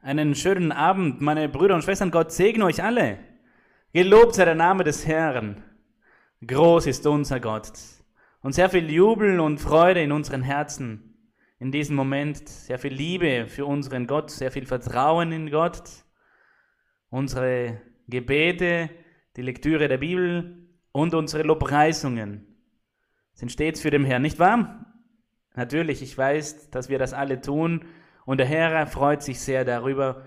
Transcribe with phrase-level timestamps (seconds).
[0.00, 2.10] einen schönen Abend, meine Brüder und Schwestern.
[2.10, 3.18] Gott segne euch alle.
[3.92, 5.62] Gelobt sei der Name des Herrn.
[6.46, 7.72] Groß ist unser Gott.
[8.40, 11.08] Und sehr viel Jubel und Freude in unseren Herzen
[11.58, 12.48] in diesem Moment.
[12.48, 15.82] Sehr viel Liebe für unseren Gott, sehr viel Vertrauen in Gott.
[17.10, 18.90] Unsere Gebete,
[19.36, 22.44] die Lektüre der Bibel und unsere Lobpreisungen
[23.32, 24.84] sind stets für den Herrn, nicht wahr?
[25.54, 27.84] Natürlich, ich weiß, dass wir das alle tun
[28.28, 30.26] und der Herr freut sich sehr darüber,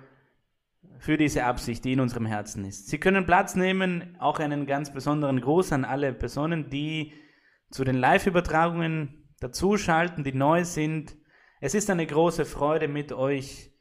[0.97, 2.87] für diese Absicht, die in unserem Herzen ist.
[2.87, 7.13] Sie können Platz nehmen, auch einen ganz besonderen Gruß an alle Personen, die
[7.69, 11.15] zu den Live-Übertragungen dazuschalten, die neu sind.
[11.59, 13.71] Es ist eine große Freude mit euch,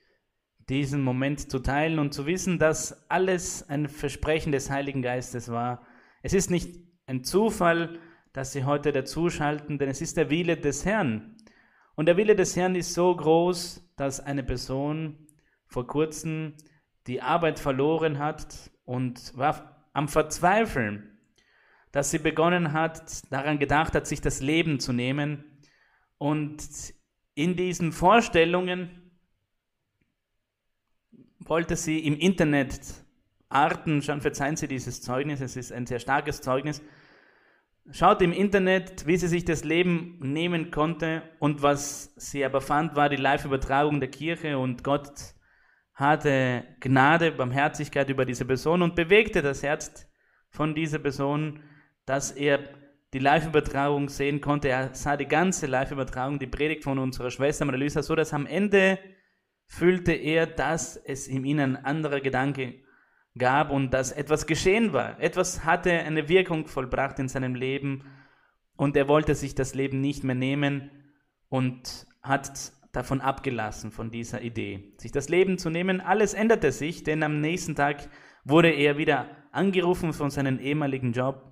[0.68, 5.87] diesen Moment zu teilen und zu wissen, dass alles ein Versprechen des Heiligen Geistes war.
[6.23, 7.98] Es ist nicht ein Zufall,
[8.34, 11.40] dass Sie heute dazuschalten, denn es ist der Wille des Herrn.
[12.00, 15.18] Und der Wille des Herrn ist so groß, dass eine Person
[15.66, 16.54] vor kurzem
[17.06, 21.18] die Arbeit verloren hat und war am Verzweifeln,
[21.92, 25.45] dass sie begonnen hat, daran gedacht hat, sich das Leben zu nehmen.
[26.16, 26.65] Und
[27.34, 29.12] in diesen Vorstellungen
[31.40, 32.80] wollte sie im Internet
[33.51, 36.80] Arten, schon verzeihen Sie dieses Zeugnis, es ist ein sehr starkes Zeugnis,
[37.93, 42.97] schaut im Internet, wie sie sich das Leben nehmen konnte und was sie aber fand,
[42.97, 45.13] war die Live-Übertragung der Kirche und Gott
[45.95, 50.09] hatte Gnade, Barmherzigkeit über diese Person und bewegte das Herz
[50.51, 51.63] von dieser Person,
[52.07, 52.60] dass er
[53.13, 54.69] die Live-Übertragung sehen konnte.
[54.69, 58.99] Er sah die ganze Live-Übertragung, die Predigt von unserer Schwester Marilisa, so dass am Ende
[59.66, 62.82] fühlte er, dass es in ihm ein anderer Gedanke
[63.38, 65.20] gab und dass etwas geschehen war.
[65.20, 68.04] Etwas hatte eine Wirkung vollbracht in seinem Leben
[68.76, 70.91] und er wollte sich das Leben nicht mehr nehmen
[71.48, 74.94] und hat davon abgelassen, von dieser Idee.
[74.98, 78.08] Sich das Leben zu nehmen, alles änderte sich, denn am nächsten Tag
[78.44, 81.50] wurde er wieder angerufen von seinem ehemaligen Job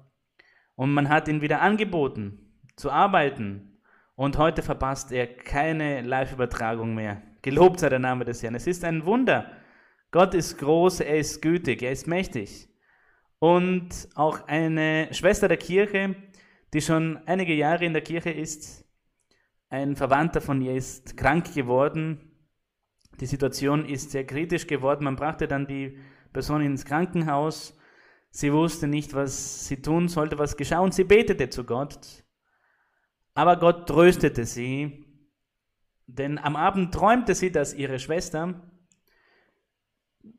[0.74, 3.80] und man hat ihn wieder angeboten zu arbeiten
[4.14, 7.22] und heute verpasst er keine Live-Übertragung mehr.
[7.42, 8.54] Gelobt sei der Name des Herrn.
[8.54, 9.50] Es ist ein Wunder.
[10.10, 12.68] Gott ist groß, er ist gütig, er ist mächtig.
[13.38, 16.16] Und auch eine Schwester der Kirche,
[16.72, 18.84] die schon einige Jahre in der Kirche ist,
[19.68, 22.32] ein Verwandter von ihr ist krank geworden.
[23.20, 25.04] Die Situation ist sehr kritisch geworden.
[25.04, 25.98] Man brachte dann die
[26.32, 27.78] Person ins Krankenhaus.
[28.30, 32.24] Sie wusste nicht, was sie tun sollte, was geschah, und sie betete zu Gott.
[33.34, 35.04] Aber Gott tröstete sie,
[36.06, 38.77] denn am Abend träumte sie, dass ihre Schwester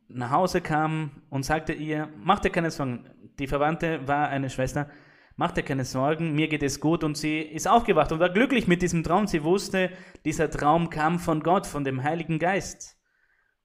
[0.08, 4.90] nach Hause kam und sagte ihr, mach dir keine Sorgen, die Verwandte war eine Schwester,
[5.36, 8.68] mach dir keine Sorgen, mir geht es gut und sie ist aufgewacht und war glücklich
[8.68, 9.28] mit diesem Traum.
[9.28, 9.92] Sie wusste,
[10.26, 12.98] dieser Traum kam von Gott, von dem Heiligen Geist.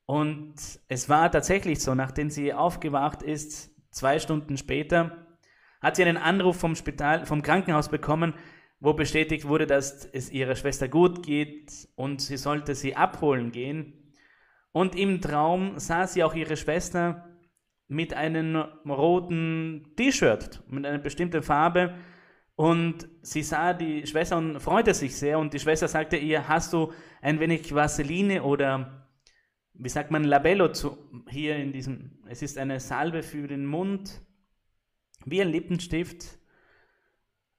[0.07, 0.55] Und
[0.89, 5.27] es war tatsächlich so, nachdem sie aufgewacht ist, zwei Stunden später,
[5.81, 8.35] hat sie einen Anruf vom Spital, vom Krankenhaus bekommen,
[8.81, 14.04] wo bestätigt wurde, dass es ihrer Schwester gut geht und sie sollte sie abholen gehen.
[14.75, 17.29] Und im Traum sah sie auch ihre Schwester
[17.87, 21.95] mit einem roten T-Shirt, mit einer bestimmten Farbe.
[22.57, 25.39] Und sie sah die Schwester und freute sich sehr.
[25.39, 26.93] Und die Schwester sagte ihr, hast du
[27.23, 29.07] ein wenig Vaseline oder
[29.75, 30.99] wie sagt man Labello zu,
[31.31, 34.23] hier in diesem, es ist eine Salbe für den Mund,
[35.25, 36.41] wie ein Lippenstift.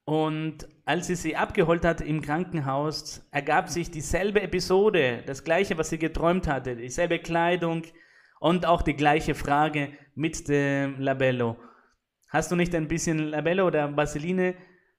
[0.04, 5.90] Und als sie sie abgeholt hat im Krankenhaus, ergab sich dieselbe Episode, das gleiche, was
[5.90, 7.84] sie geträumt hatte, dieselbe Kleidung,
[8.40, 11.58] und auch die gleiche Frage mit dem Labello.
[12.30, 14.56] Hast du nicht ein bisschen Labello oder Vaseline?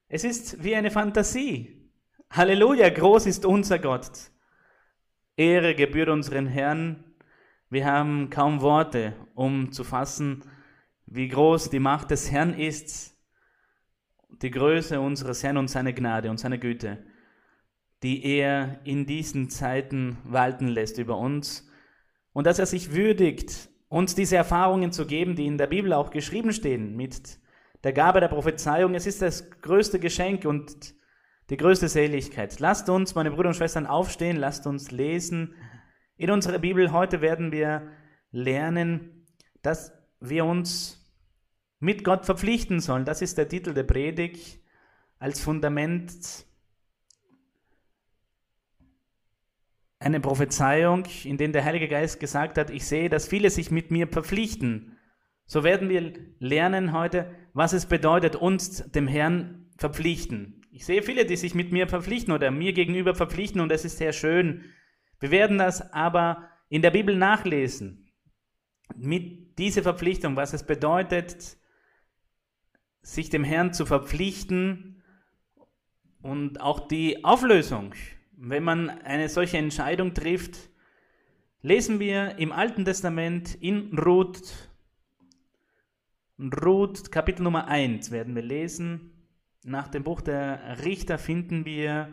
[0.09, 1.91] Es ist wie eine Fantasie.
[2.31, 4.11] Halleluja, groß ist unser Gott.
[5.37, 7.05] Ehre gebührt unseren Herrn.
[7.71, 10.43] Wir haben kaum Worte, um zu fassen,
[11.07, 13.16] wie groß die Macht des Herrn ist,
[14.29, 17.05] die Größe unseres Herrn und seine Gnade und seine Güte,
[18.03, 21.69] die er in diesen Zeiten walten lässt über uns
[22.33, 26.11] und dass er sich würdigt, uns diese Erfahrungen zu geben, die in der Bibel auch
[26.11, 27.39] geschrieben stehen, mit
[27.85, 28.95] der Gabe der Prophezeiung.
[28.95, 30.95] Es ist das größte Geschenk und
[31.51, 32.59] die größte Seligkeit.
[32.59, 35.55] Lasst uns, meine Brüder und Schwestern, aufstehen, lasst uns lesen.
[36.17, 37.91] In unserer Bibel heute werden wir
[38.33, 39.27] lernen,
[39.63, 40.96] dass wir uns
[41.87, 43.05] mit Gott verpflichten sollen.
[43.05, 44.59] Das ist der Titel der Predigt
[45.21, 46.11] als Fundament
[50.01, 53.93] eine Prophezeiung, in der der Heilige Geist gesagt hat, ich sehe, dass viele sich mit
[53.93, 54.99] mir verpflichten.
[55.47, 60.63] So werden wir lernen heute, was es bedeutet, uns dem Herrn verpflichten.
[60.73, 63.99] Ich sehe viele, die sich mit mir verpflichten oder mir gegenüber verpflichten und das ist
[63.99, 64.65] sehr schön.
[65.21, 68.11] Wir werden das aber in der Bibel nachlesen,
[68.97, 71.57] mit dieser Verpflichtung, was es bedeutet,
[73.07, 75.01] sich dem Herrn zu verpflichten
[76.23, 77.95] und auch die Auflösung,
[78.37, 80.71] wenn man eine solche Entscheidung trifft,
[81.63, 84.71] lesen wir im Alten Testament in Ruth,
[86.39, 89.13] Ruth Kapitel Nummer 1 werden wir lesen.
[89.65, 92.13] Nach dem Buch der Richter finden wir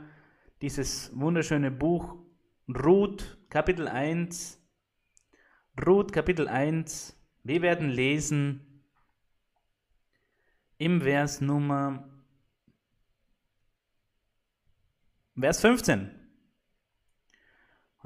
[0.61, 2.15] dieses wunderschöne Buch
[2.69, 4.63] Ruth Kapitel 1.
[5.85, 7.19] Ruth Kapitel 1.
[7.43, 8.72] Wir werden lesen
[10.77, 12.09] im Vers Nummer
[15.39, 16.11] Vers 15.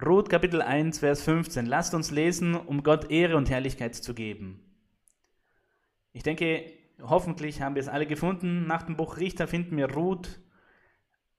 [0.05, 1.65] Ruth Kapitel 1, Vers 15.
[1.65, 4.63] Lasst uns lesen, um Gott Ehre und Herrlichkeit zu geben.
[6.13, 6.71] Ich denke,
[7.01, 8.65] hoffentlich haben wir es alle gefunden.
[8.65, 10.39] Nach dem Buch Richter finden wir Ruth,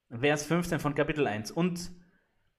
[0.09, 1.51] Vers 15 von Kapitel 1.
[1.51, 1.91] Und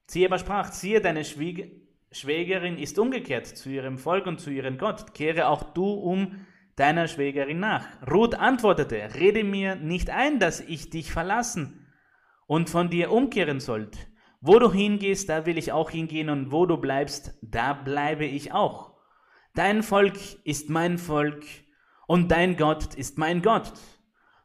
[0.07, 4.79] sie aber sprach, siehe, deine Schwieg Schwägerin ist umgekehrt zu ihrem Volk und zu ihrem
[4.79, 5.15] Gott.
[5.15, 6.45] Kehre auch du um
[6.77, 7.87] deiner Schwägerin nach.
[8.11, 11.87] Ruth antwortete, rede mir nicht ein, dass ich dich verlassen
[12.47, 14.09] und von dir umkehren sollt.
[14.41, 18.53] Wo du hingehst, da will ich auch hingehen, und wo du bleibst, da bleibe ich
[18.53, 18.95] auch.
[19.55, 21.45] Dein Volk ist mein Volk,
[22.07, 23.73] und dein Gott ist mein Gott.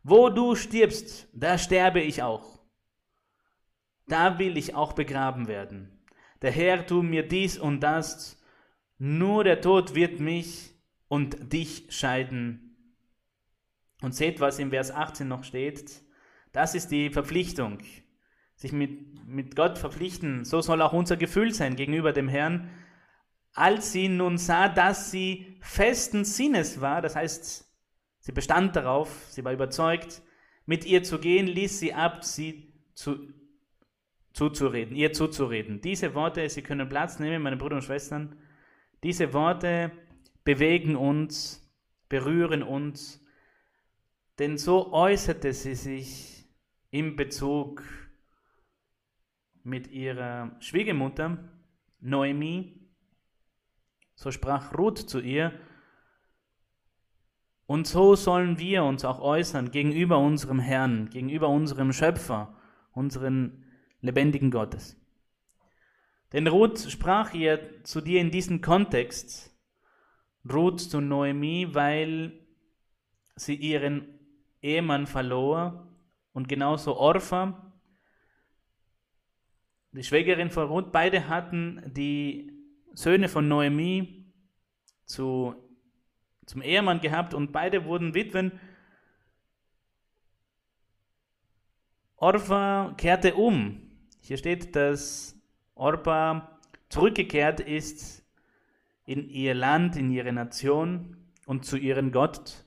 [0.04, 2.60] Wo du stirbst, da sterbe ich auch.
[4.08, 6.06] Da will ich auch begraben werden.
[6.42, 8.40] Der Herr tu mir dies und das,
[9.00, 10.75] nur der Tod wird mich
[11.08, 12.78] und dich scheiden.
[14.02, 16.04] Und seht, was im Vers 18 noch steht.
[16.52, 17.80] Das ist die Verpflichtung.
[18.56, 20.46] Sich mit, mit Gott verpflichten.
[20.46, 22.70] So soll auch unser Gefühl sein gegenüber dem Herrn.
[23.54, 27.66] Als sie nun sah, dass sie festen Sinnes war, das heißt,
[28.20, 30.22] sie bestand darauf, sie war überzeugt,
[30.66, 33.34] mit ihr zu gehen, ließ sie ab, sie zu,
[34.34, 35.82] zuzureden, ihr zuzureden.
[35.82, 38.36] Diese Worte, Sie können Platz nehmen, meine Brüder und Schwestern,
[39.04, 39.92] diese Worte
[40.46, 41.70] bewegen uns,
[42.08, 43.22] berühren uns,
[44.40, 46.46] denn so äußerte sie sich
[46.92, 47.84] in Bezug
[49.64, 51.38] mit ihrer Schwiegermutter
[52.00, 52.80] Noemi.
[54.16, 55.60] So sprach Ruth zu ihr,
[57.68, 62.56] und so sollen wir uns auch äußern gegenüber unserem Herrn, gegenüber unserem Schöpfer,
[62.92, 63.66] unseren
[64.02, 64.96] lebendigen Gottes.
[66.32, 69.55] Denn Ruth sprach ihr zu dir in diesem Kontext,
[70.52, 72.34] Ruth zu Noemi, weil
[73.36, 74.20] sie ihren
[74.62, 75.88] Ehemann verlor
[76.34, 77.74] und genauso Orpha,
[79.92, 82.52] die Schwägerin von Ruth, beide hatten die
[82.94, 84.26] Söhne von Noemi
[85.06, 85.56] zu,
[86.46, 88.60] zum Ehemann gehabt und beide wurden Witwen.
[92.18, 93.90] Orpha kehrte um.
[94.20, 95.40] Hier steht, dass
[95.76, 96.60] Orpha
[96.90, 98.25] zurückgekehrt ist
[99.06, 102.66] in ihr Land, in ihre Nation und zu ihrem Gott.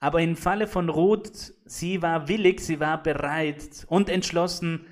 [0.00, 4.86] Aber im Falle von Ruth, sie war willig, sie war bereit und entschlossen,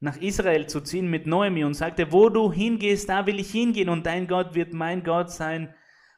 [0.00, 3.88] nach Israel zu ziehen mit Noemi und sagte, wo du hingehst, da will ich hingehen
[3.88, 5.72] und dein Gott wird mein Gott sein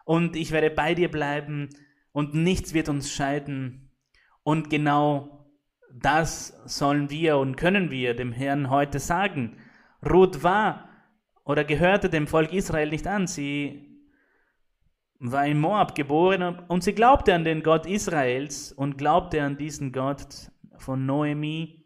[0.05, 1.69] und ich werde bei dir bleiben
[2.13, 3.91] und nichts wird uns scheiden.
[4.43, 5.47] Und genau
[5.93, 9.59] das sollen wir und können wir dem Herrn heute sagen.
[10.09, 10.89] Ruth war
[11.45, 13.27] oder gehörte dem Volk Israel nicht an.
[13.27, 13.86] Sie
[15.19, 19.93] war in Moab geboren und sie glaubte an den Gott Israels und glaubte an diesen
[19.93, 21.85] Gott von Noemi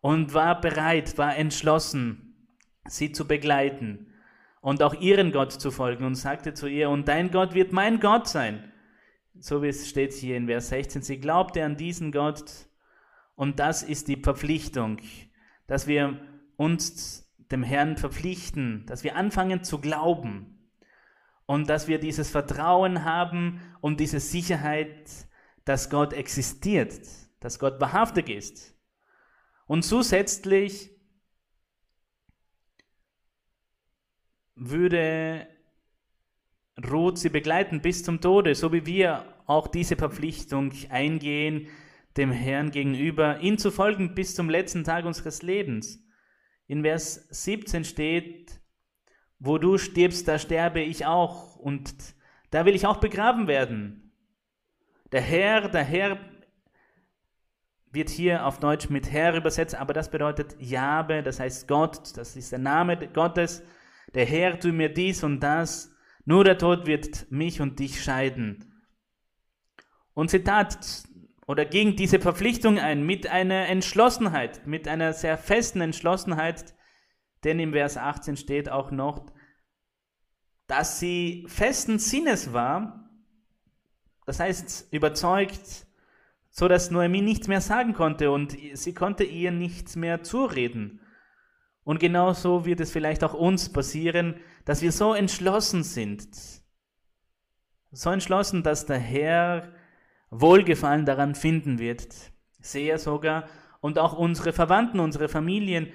[0.00, 2.48] und war bereit, war entschlossen,
[2.86, 4.14] sie zu begleiten
[4.60, 8.00] und auch ihren Gott zu folgen und sagte zu ihr, und dein Gott wird mein
[8.00, 8.72] Gott sein.
[9.38, 11.02] So wie es steht hier in Vers 16.
[11.02, 12.68] Sie glaubte an diesen Gott
[13.34, 14.98] und das ist die Verpflichtung,
[15.66, 16.20] dass wir
[16.56, 20.59] uns dem Herrn verpflichten, dass wir anfangen zu glauben
[21.50, 25.10] und dass wir dieses Vertrauen haben und diese Sicherheit,
[25.64, 26.92] dass Gott existiert,
[27.40, 28.78] dass Gott wahrhaftig ist.
[29.66, 30.92] Und zusätzlich
[34.54, 35.48] würde
[36.88, 41.66] Ruth sie begleiten bis zum Tode, so wie wir auch diese Verpflichtung eingehen,
[42.16, 46.00] dem Herrn gegenüber, ihn zu folgen bis zum letzten Tag unseres Lebens.
[46.68, 48.59] In Vers 17 steht,
[49.40, 51.92] wo du stirbst, da sterbe ich auch und
[52.50, 54.12] da will ich auch begraben werden.
[55.12, 56.18] Der Herr, der Herr
[57.90, 62.36] wird hier auf Deutsch mit Herr übersetzt, aber das bedeutet Jabe, das heißt Gott, das
[62.36, 63.64] ist der Name Gottes.
[64.14, 65.92] Der Herr tu mir dies und das,
[66.24, 68.84] nur der Tod wird mich und dich scheiden.
[70.14, 71.04] Und sie tat
[71.46, 76.74] oder ging diese Verpflichtung ein mit einer Entschlossenheit, mit einer sehr festen Entschlossenheit,
[77.44, 79.26] denn im Vers 18 steht auch noch,
[80.66, 83.10] dass sie festen Sinnes war,
[84.26, 85.86] das heißt überzeugt,
[86.50, 91.00] so dass Noemi nichts mehr sagen konnte und sie konnte ihr nichts mehr zureden.
[91.82, 96.28] Und genauso wird es vielleicht auch uns passieren, dass wir so entschlossen sind,
[97.90, 99.72] so entschlossen, dass der Herr
[100.30, 102.14] Wohlgefallen daran finden wird,
[102.60, 103.48] sehr sogar,
[103.80, 105.88] und auch unsere Verwandten, unsere Familien,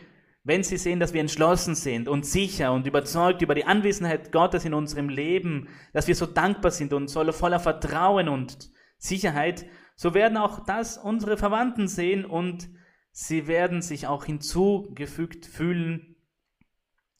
[0.45, 4.63] wenn sie sehen, dass wir entschlossen sind und sicher und überzeugt über die Anwesenheit Gottes
[4.63, 10.37] in unserem Leben, dass wir so dankbar sind und voller Vertrauen und Sicherheit, so werden
[10.37, 12.69] auch das unsere Verwandten sehen und
[13.11, 16.15] sie werden sich auch hinzugefügt fühlen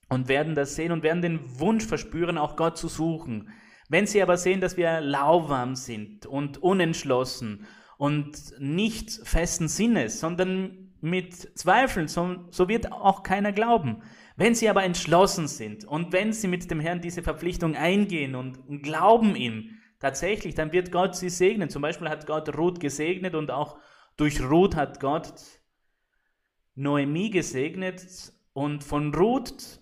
[0.07, 3.49] und werden das sehen und werden den Wunsch verspüren, auch Gott zu suchen.
[3.89, 7.65] Wenn sie aber sehen, dass wir lauwarm sind und unentschlossen
[7.97, 14.01] und nicht festen Sinnes, sondern mit Zweifeln, so, so wird auch keiner glauben.
[14.37, 18.57] Wenn sie aber entschlossen sind und wenn sie mit dem Herrn diese Verpflichtung eingehen und,
[18.67, 21.69] und glauben ihm tatsächlich, dann wird Gott sie segnen.
[21.69, 23.77] Zum Beispiel hat Gott Ruth gesegnet und auch
[24.17, 25.41] durch Ruth hat Gott
[26.73, 29.79] Noemi gesegnet und von Ruth,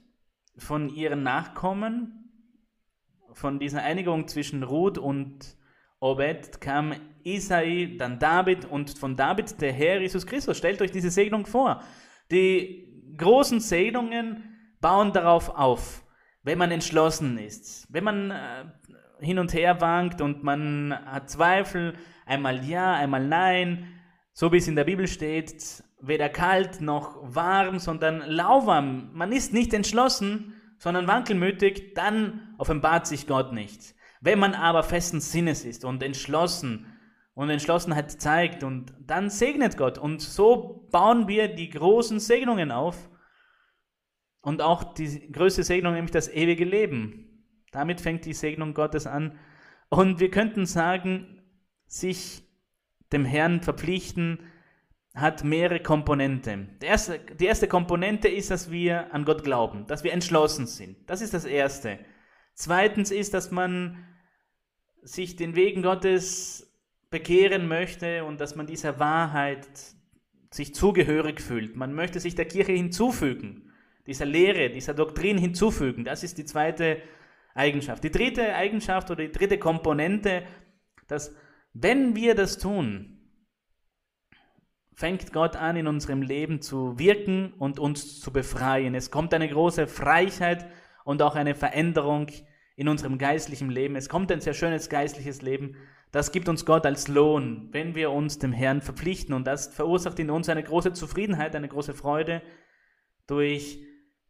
[0.58, 2.32] von ihren Nachkommen,
[3.32, 5.58] von dieser Einigung zwischen Ruth und
[6.04, 6.94] Obed kam
[7.24, 10.58] Isai, dann David und von David der Herr Jesus Christus.
[10.58, 11.82] Stellt euch diese Segnung vor.
[12.30, 14.44] Die großen Segnungen
[14.82, 16.04] bauen darauf auf,
[16.44, 17.88] wenn man entschlossen ist.
[17.90, 18.66] Wenn man äh,
[19.22, 21.94] hin und her wankt und man hat Zweifel,
[22.26, 23.88] einmal ja, einmal nein,
[24.34, 29.12] so wie es in der Bibel steht, weder kalt noch warm, sondern lauwarm.
[29.14, 33.96] Man ist nicht entschlossen, sondern wankelmütig, dann offenbart sich Gott nicht.
[34.24, 36.86] Wenn man aber festen Sinnes ist und entschlossen
[37.34, 39.98] und Entschlossenheit zeigt und dann segnet Gott.
[39.98, 43.10] Und so bauen wir die großen Segnungen auf
[44.42, 47.50] und auch die größte Segnung, nämlich das ewige Leben.
[47.74, 49.38] Damit fängt die Segnung Gottes an.
[49.90, 51.42] Und wir könnten sagen,
[51.86, 52.44] sich
[53.12, 54.40] dem Herrn verpflichten,
[55.14, 56.80] hat mehrere Komponenten.
[56.82, 61.10] Die erste, die erste Komponente ist, dass wir an Gott glauben, dass wir entschlossen sind.
[61.10, 62.00] Das ist das Erste.
[62.54, 63.98] Zweitens ist, dass man
[65.04, 66.74] sich den Wegen Gottes
[67.10, 69.68] bekehren möchte und dass man dieser Wahrheit
[70.50, 71.76] sich zugehörig fühlt.
[71.76, 73.72] Man möchte sich der Kirche hinzufügen,
[74.08, 76.04] dieser Lehre, dieser Doktrin hinzufügen.
[76.04, 77.02] Das ist die zweite
[77.54, 78.04] Eigenschaft.
[78.04, 80.44] Die dritte Eigenschaft oder die dritte Komponente,
[81.08, 81.36] dass
[81.74, 83.20] wenn wir das tun,
[84.94, 88.96] fängt Gott an, in unserem Leben zu wirken und uns zu befreien.
[88.96, 90.68] Es kommt eine große Freiheit
[91.04, 92.28] und auch eine Veränderung
[92.76, 93.96] in unserem geistlichen Leben.
[93.96, 95.76] Es kommt ein sehr schönes geistliches Leben.
[96.12, 99.34] Das gibt uns Gott als Lohn, wenn wir uns dem Herrn verpflichten.
[99.34, 102.42] Und das verursacht in uns eine große Zufriedenheit, eine große Freude
[103.28, 103.80] durch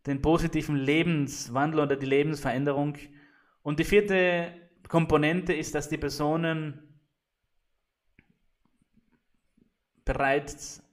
[0.06, 2.98] den positiven Lebenswandel oder die Lebensveränderung.
[3.62, 4.54] Und die vierte
[4.88, 6.80] Komponente ist, dass die Personen
[10.06, 10.84] bereits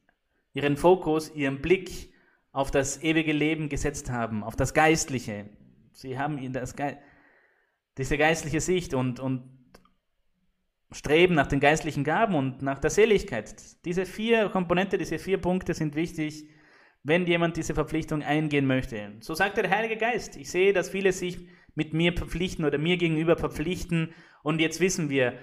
[0.52, 2.12] ihren Fokus, ihren Blick
[2.52, 5.48] auf das ewige Leben gesetzt haben, auf das Geistliche.
[5.92, 6.96] Sie haben das Ge
[8.00, 9.44] diese geistliche Sicht und, und
[10.90, 13.54] streben nach den geistlichen Gaben und nach der Seligkeit.
[13.84, 16.48] Diese vier Komponente, diese vier Punkte sind wichtig,
[17.02, 19.12] wenn jemand diese Verpflichtung eingehen möchte.
[19.20, 20.36] So sagt der Heilige Geist.
[20.36, 25.10] Ich sehe, dass viele sich mit mir verpflichten oder mir gegenüber verpflichten und jetzt wissen
[25.10, 25.34] wir,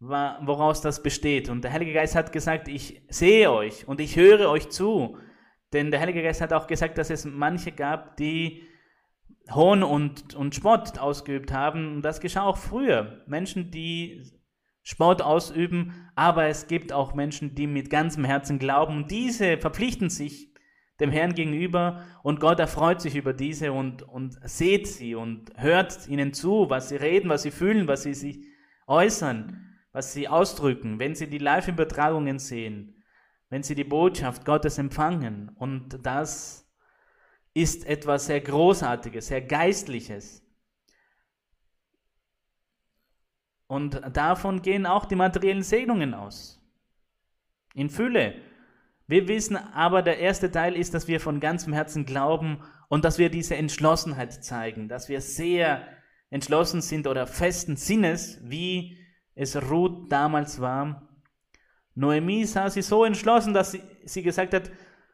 [0.00, 1.50] woraus das besteht.
[1.50, 5.18] Und der Heilige Geist hat gesagt, ich sehe euch und ich höre euch zu.
[5.74, 8.67] Denn der Heilige Geist hat auch gesagt, dass es manche gab, die
[9.50, 11.96] Hohn und, und Spott ausgeübt haben.
[11.96, 13.22] Und das geschah auch früher.
[13.26, 14.22] Menschen, die
[14.82, 18.96] Sport ausüben, aber es gibt auch Menschen, die mit ganzem Herzen glauben.
[18.96, 20.48] Und diese verpflichten sich
[21.00, 26.08] dem Herrn gegenüber und Gott erfreut sich über diese und, und seht sie und hört
[26.08, 28.44] ihnen zu, was sie reden, was sie fühlen, was sie sich
[28.86, 32.96] äußern, was sie ausdrücken, wenn sie die Live-Übertragungen sehen,
[33.48, 35.50] wenn sie die Botschaft Gottes empfangen.
[35.56, 36.67] Und das
[37.54, 40.42] ist etwas sehr Großartiges, sehr Geistliches.
[43.66, 46.60] Und davon gehen auch die materiellen Segnungen aus.
[47.74, 48.34] In Fülle.
[49.06, 53.18] Wir wissen aber, der erste Teil ist, dass wir von ganzem Herzen glauben und dass
[53.18, 55.86] wir diese Entschlossenheit zeigen, dass wir sehr
[56.30, 58.98] entschlossen sind oder festen Sinnes, wie
[59.34, 61.08] es Ruth damals war.
[61.94, 64.70] Noemi sah sie so entschlossen, dass sie, sie gesagt hat,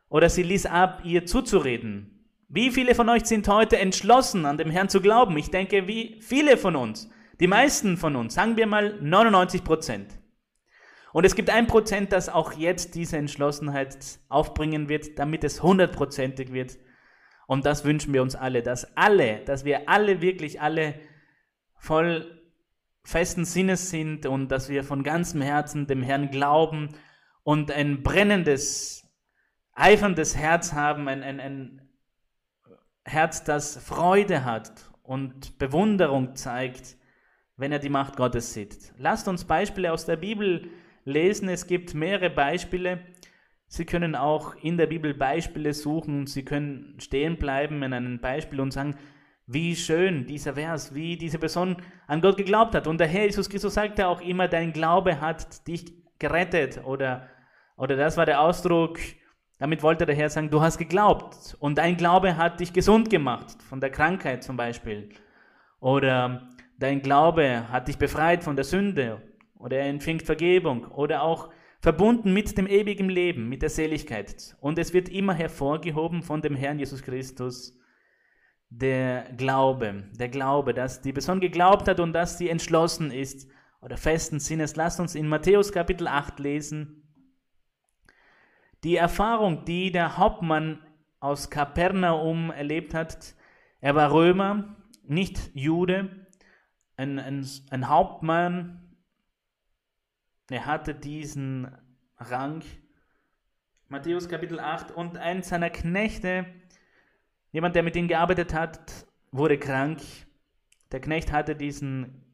[0.09, 2.14] oder sie ließ ab, ihr zuzureden.
[2.55, 5.37] Wie viele von euch sind heute entschlossen, an dem Herrn zu glauben?
[5.37, 10.21] Ich denke, wie viele von uns, die meisten von uns, sagen wir mal 99 Prozent.
[11.13, 16.53] Und es gibt ein Prozent, das auch jetzt diese Entschlossenheit aufbringen wird, damit es hundertprozentig
[16.53, 16.79] wird.
[17.49, 20.95] Und das wünschen wir uns alle, dass alle, dass wir alle wirklich alle
[21.77, 22.41] voll
[23.03, 26.91] festen Sinnes sind und dass wir von ganzem Herzen dem Herrn glauben
[27.43, 29.13] und ein brennendes,
[29.73, 31.84] eiferndes Herz haben, ein, ein, ein
[33.05, 36.97] Herz, das Freude hat und Bewunderung zeigt,
[37.57, 38.93] wenn er die Macht Gottes sieht.
[38.99, 40.71] Lasst uns Beispiele aus der Bibel
[41.05, 41.49] lesen.
[41.49, 43.01] Es gibt mehrere Beispiele.
[43.67, 46.27] Sie können auch in der Bibel Beispiele suchen.
[46.27, 48.97] Sie können stehen bleiben in einem Beispiel und sagen,
[49.47, 52.87] wie schön dieser Vers, wie diese Person an Gott geglaubt hat.
[52.87, 56.83] Und der Herr Jesus Christus sagte auch immer, dein Glaube hat dich gerettet.
[56.85, 57.29] Oder,
[57.77, 58.99] oder das war der Ausdruck,
[59.59, 63.63] damit wollte der Herr sagen, du hast geglaubt und dein Glaube hat dich gesund gemacht,
[63.63, 65.11] von der Krankheit zum Beispiel.
[65.81, 69.23] Oder dein Glaube hat dich befreit von der Sünde.
[69.59, 70.87] Oder er empfängt Vergebung.
[70.87, 74.57] Oder auch verbunden mit dem ewigen Leben, mit der Seligkeit.
[74.61, 77.79] Und es wird immer hervorgehoben von dem Herrn Jesus Christus,
[78.71, 83.49] der Glaube, der Glaube, dass die Person geglaubt hat und dass sie entschlossen ist
[83.81, 84.77] oder festen Sinnes.
[84.77, 87.04] Lasst uns in Matthäus Kapitel 8 lesen.
[88.85, 90.79] Die Erfahrung, die der Hauptmann
[91.19, 93.35] aus Kapernaum erlebt hat,
[93.81, 96.27] er war Römer, nicht Jude,
[96.97, 98.97] ein, ein, ein Hauptmann,
[100.51, 101.75] er hatte diesen
[102.19, 102.63] Rang.
[103.89, 106.47] Matthäus Kapitel 8 und ein seiner Knechte,
[107.55, 110.01] Jemand, der mit ihm gearbeitet hat, wurde krank.
[110.91, 112.25] Der Knecht hatte diesen,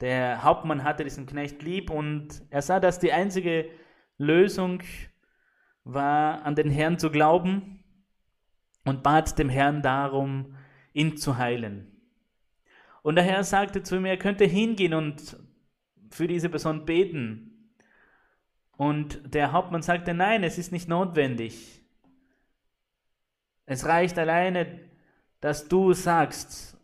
[0.00, 3.70] der Hauptmann hatte diesen Knecht lieb und er sah, dass die einzige
[4.16, 4.82] Lösung
[5.88, 7.82] war, an den Herrn zu glauben
[8.84, 10.54] und bat dem Herrn darum,
[10.92, 11.90] ihn zu heilen.
[13.02, 15.36] Und der Herr sagte zu ihm, er könnte hingehen und
[16.10, 17.72] für diese Person beten.
[18.76, 21.82] Und der Hauptmann sagte, nein, es ist nicht notwendig.
[23.64, 24.80] Es reicht alleine,
[25.40, 26.76] dass du sagst.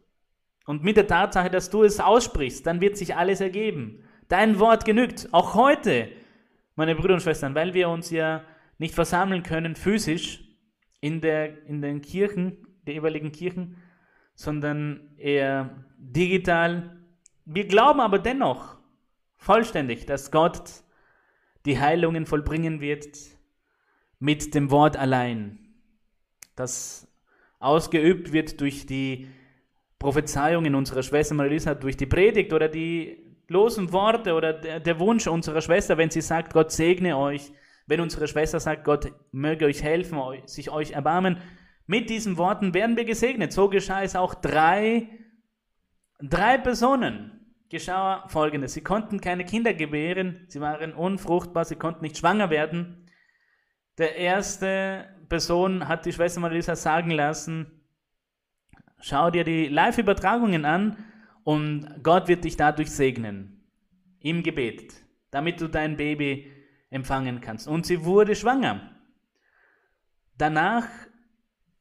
[0.66, 4.02] Und mit der Tatsache, dass du es aussprichst, dann wird sich alles ergeben.
[4.28, 5.28] Dein Wort genügt.
[5.32, 6.08] Auch heute,
[6.74, 8.44] meine Brüder und Schwestern, weil wir uns ja
[8.84, 10.44] nicht versammeln können physisch
[11.00, 13.78] in, der, in den Kirchen, der jeweiligen Kirchen,
[14.34, 17.02] sondern eher digital.
[17.46, 18.76] Wir glauben aber dennoch
[19.36, 20.84] vollständig, dass Gott
[21.64, 23.16] die Heilungen vollbringen wird
[24.18, 25.58] mit dem Wort allein
[26.54, 27.08] das
[27.58, 29.28] ausgeübt wird durch die
[29.98, 33.16] Prophezeiungen unserer Schwester Marisa, durch die Predigt oder die
[33.48, 37.50] losen Worte oder der, der Wunsch unserer Schwester, wenn sie sagt, Gott segne euch,
[37.86, 41.38] wenn unsere Schwester sagt, Gott möge euch helfen, sich euch erbarmen,
[41.86, 43.52] mit diesen Worten werden wir gesegnet.
[43.52, 45.08] So geschah es auch drei,
[46.20, 47.30] drei Personen.
[47.68, 48.74] Geschah folgendes.
[48.74, 53.08] Sie konnten keine Kinder gebären, sie waren unfruchtbar, sie konnten nicht schwanger werden.
[53.98, 57.80] Der erste Person hat die Schwester Marisa sagen lassen,
[59.00, 60.96] schau dir die Live-Übertragungen an
[61.42, 63.62] und Gott wird dich dadurch segnen.
[64.20, 64.94] Im Gebet,
[65.30, 66.50] damit du dein Baby
[66.94, 67.66] empfangen kannst.
[67.66, 68.90] Und sie wurde schwanger.
[70.38, 70.86] Danach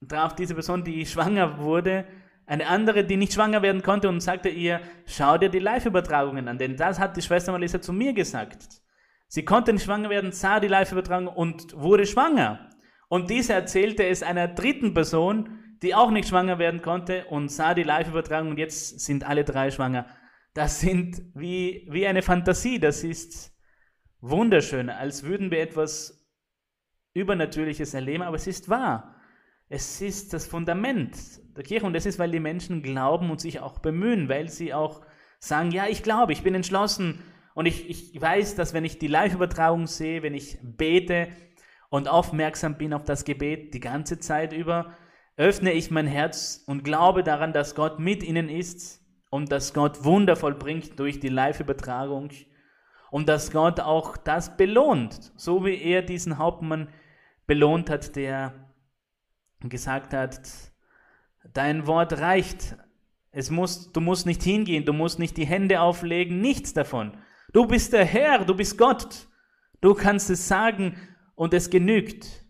[0.07, 2.05] traf diese Person, die schwanger wurde,
[2.45, 6.57] eine andere, die nicht schwanger werden konnte und sagte ihr, schau dir die Live-Übertragungen an,
[6.57, 8.81] denn das hat die Schwester Marisa zu mir gesagt.
[9.27, 12.69] Sie konnte nicht schwanger werden, sah die Live-Übertragung und wurde schwanger.
[13.07, 17.73] Und diese erzählte es einer dritten Person, die auch nicht schwanger werden konnte und sah
[17.73, 20.05] die Live-Übertragung und jetzt sind alle drei schwanger.
[20.53, 23.52] Das sind wie, wie eine Fantasie, das ist
[24.23, 26.27] wunderschön, als würden wir etwas
[27.13, 29.15] Übernatürliches erleben, aber es ist wahr.
[29.69, 31.15] Es ist das Fundament
[31.55, 34.73] der Kirche und es ist, weil die Menschen glauben und sich auch bemühen, weil sie
[34.73, 35.01] auch
[35.39, 37.19] sagen, ja, ich glaube, ich bin entschlossen
[37.53, 41.27] und ich, ich weiß, dass wenn ich die Live-Übertragung sehe, wenn ich bete,
[41.93, 44.97] und aufmerksam bin auf das Gebet die ganze Zeit über,
[45.37, 50.03] öffne ich mein Herz und glaube daran, dass Gott mit ihnen ist und dass Gott
[50.03, 52.31] Wunder vollbringt durch die Live-Übertragung
[53.13, 56.89] und dass Gott auch das belohnt, so wie er diesen Hauptmann
[57.45, 58.71] belohnt hat, der
[59.59, 60.41] gesagt hat,
[61.53, 62.75] dein Wort reicht.
[63.29, 67.15] Es muss, du musst nicht hingehen, du musst nicht die Hände auflegen, nichts davon.
[67.51, 69.27] Du bist der Herr, du bist Gott.
[69.79, 70.97] Du kannst es sagen
[71.35, 72.43] und es genügt.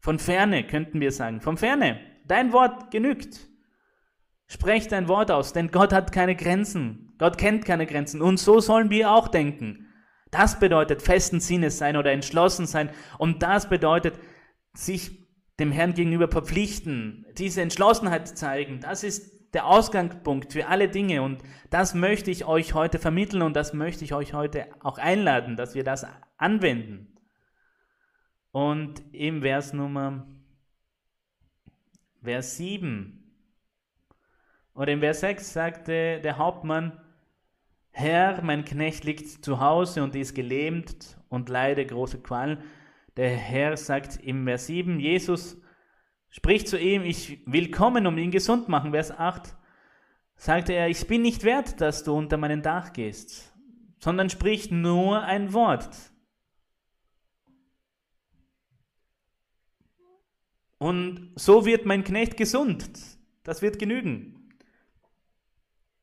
[0.00, 2.00] Von ferne könnten wir sagen, von ferne.
[2.24, 3.38] Dein Wort genügt.
[4.48, 7.05] Sprech dein Wort aus, denn Gott hat keine Grenzen.
[7.18, 8.22] Gott kennt keine Grenzen.
[8.22, 9.86] Und so sollen wir auch denken.
[10.30, 12.90] Das bedeutet festen Sinnes sein oder entschlossen sein.
[13.18, 14.18] Und das bedeutet
[14.74, 15.26] sich
[15.58, 18.80] dem Herrn gegenüber verpflichten, diese Entschlossenheit zeigen.
[18.80, 21.22] Das ist der Ausgangspunkt für alle Dinge.
[21.22, 25.56] Und das möchte ich euch heute vermitteln und das möchte ich euch heute auch einladen,
[25.56, 27.16] dass wir das anwenden.
[28.50, 30.26] Und im Vers Nummer,
[32.22, 33.22] Vers 7,
[34.74, 37.00] Oder in Vers 6 sagte der Hauptmann,
[37.98, 42.58] Herr, mein Knecht liegt zu Hause und ist gelähmt und leide große Qualen.
[43.16, 45.56] Der Herr sagt im Vers 7, Jesus
[46.28, 48.90] spricht zu ihm, ich will kommen, um ihn gesund machen.
[48.90, 49.56] Vers 8
[50.34, 53.56] sagte er, ich bin nicht wert, dass du unter meinen Dach gehst,
[53.98, 55.88] sondern sprich nur ein Wort.
[60.76, 62.90] Und so wird mein Knecht gesund.
[63.42, 64.35] Das wird genügen.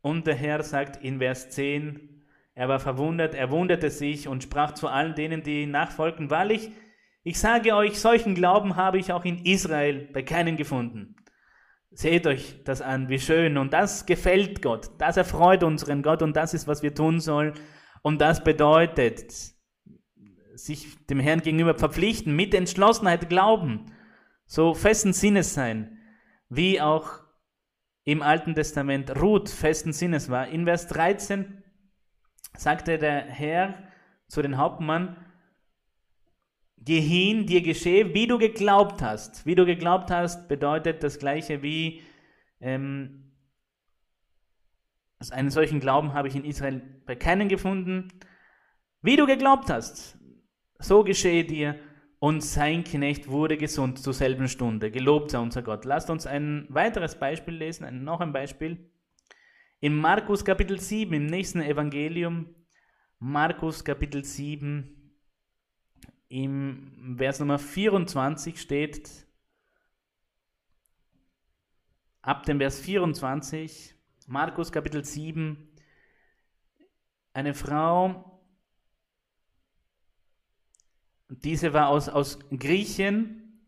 [0.04, 4.74] Und der Herr sagt in Vers 10, er war verwundert, er wunderte sich und sprach
[4.74, 6.72] zu allen denen, die nachfolgten, wahrlich,
[7.24, 11.16] ich sage euch, solchen Glauben habe ich auch in Israel bei keinen gefunden.
[11.92, 13.58] Seht euch das an, wie schön.
[13.58, 14.92] Und das gefällt Gott.
[14.98, 17.54] Das erfreut unseren Gott und das ist, was wir tun sollen.
[18.02, 19.32] Und das bedeutet,
[20.56, 23.86] sich dem Herrn gegenüber verpflichten, mit Entschlossenheit glauben,
[24.48, 25.98] so festen Sinnes sein,
[26.50, 27.23] wie auch
[28.04, 30.48] im Alten Testament Ruth festen Sinnes war.
[30.48, 31.64] In Vers 13
[32.58, 33.76] sagte der Herr
[34.28, 35.18] zu den Hauptmann,
[36.86, 39.46] Geh hin, dir geschehe, wie du geglaubt hast.
[39.46, 42.02] Wie du geglaubt hast, bedeutet das gleiche wie
[42.60, 43.24] ähm,
[45.32, 48.10] einen solchen Glauben habe ich in Israel bei keinen gefunden.
[49.02, 50.18] Wie du geglaubt hast,
[50.80, 51.80] so geschehe dir.
[52.24, 54.92] Und sein Knecht wurde gesund zur selben Stunde.
[54.92, 55.84] Gelobt sei unser Gott.
[55.84, 58.90] Lasst uns ein weiteres Beispiel lesen, noch ein Beispiel.
[59.82, 62.56] In Markus Kapitel 7, im nächsten Evangelium,
[63.20, 65.20] Markus Kapitel 7,
[66.30, 69.28] im Vers Nummer 24 steht,
[72.22, 73.96] ab dem Vers 24,
[74.28, 75.58] Markus Kapitel 7,
[77.34, 78.33] eine Frau,
[81.42, 83.60] diese war aus, aus Griechen,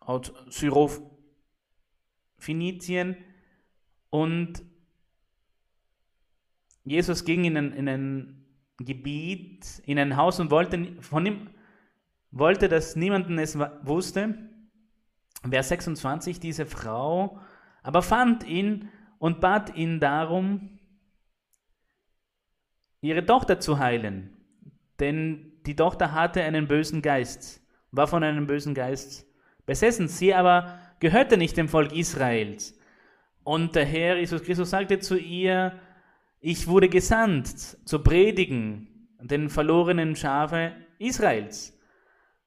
[0.00, 3.16] aus Syrophenizien
[4.10, 4.62] und
[6.84, 8.44] Jesus ging in ein, in ein
[8.78, 11.50] Gebiet in ein Haus und wollte von ihm
[12.30, 14.50] wollte, dass niemanden es wusste.
[15.48, 17.38] Vers 26, diese Frau
[17.84, 20.78] aber fand ihn und bat ihn darum,
[23.02, 24.34] ihre Tochter zu heilen.
[24.98, 29.26] Denn die Tochter hatte einen bösen Geist, war von einem bösen Geist
[29.66, 30.08] besessen.
[30.08, 32.78] Sie aber gehörte nicht dem Volk Israels.
[33.42, 35.78] Und der Herr Jesus Christus sagte zu ihr,
[36.40, 37.48] ich wurde gesandt
[37.86, 41.78] zu predigen den verlorenen Schafe Israels.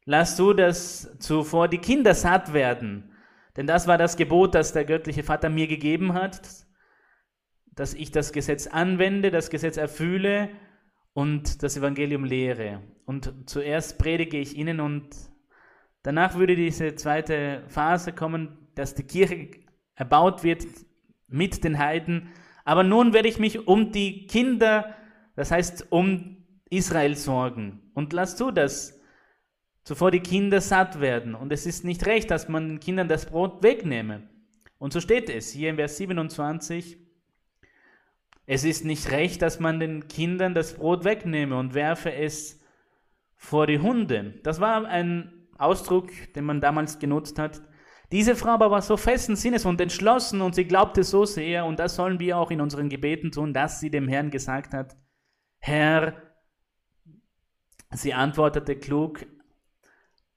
[0.05, 3.11] Lass du, dass zuvor die Kinder satt werden.
[3.55, 6.41] Denn das war das Gebot, das der göttliche Vater mir gegeben hat,
[7.65, 10.49] dass ich das Gesetz anwende, das Gesetz erfülle
[11.17, 12.81] und das Evangelium lehre.
[13.05, 15.09] Und zuerst predige ich ihnen und
[16.03, 19.49] danach würde diese zweite Phase kommen, dass die Kirche
[19.95, 20.65] erbaut wird
[21.27, 22.29] mit den Heiden
[22.67, 24.93] aber nun werde ich mich um die Kinder,
[25.37, 27.79] das heißt um Israel sorgen.
[27.93, 28.99] Und lass du das,
[29.85, 31.33] zuvor die Kinder satt werden.
[31.33, 34.27] Und es ist nicht recht, dass man den Kindern das Brot wegnehme.
[34.79, 36.97] Und so steht es hier in Vers 27.
[38.49, 42.61] Es ist nicht recht, dass man den Kindern das Brot wegnehme und werfe es
[43.35, 44.39] vor die Hunde.
[44.43, 47.61] Das war ein Ausdruck, den man damals genutzt hat.
[48.09, 51.77] Diese Frau aber war so festen Sinnes und entschlossen und sie glaubte so sehr, und
[51.77, 54.95] das sollen wir auch in unseren Gebeten tun, dass sie dem Herrn gesagt hat,
[55.59, 56.13] Herr,
[57.91, 59.25] sie antwortete klug,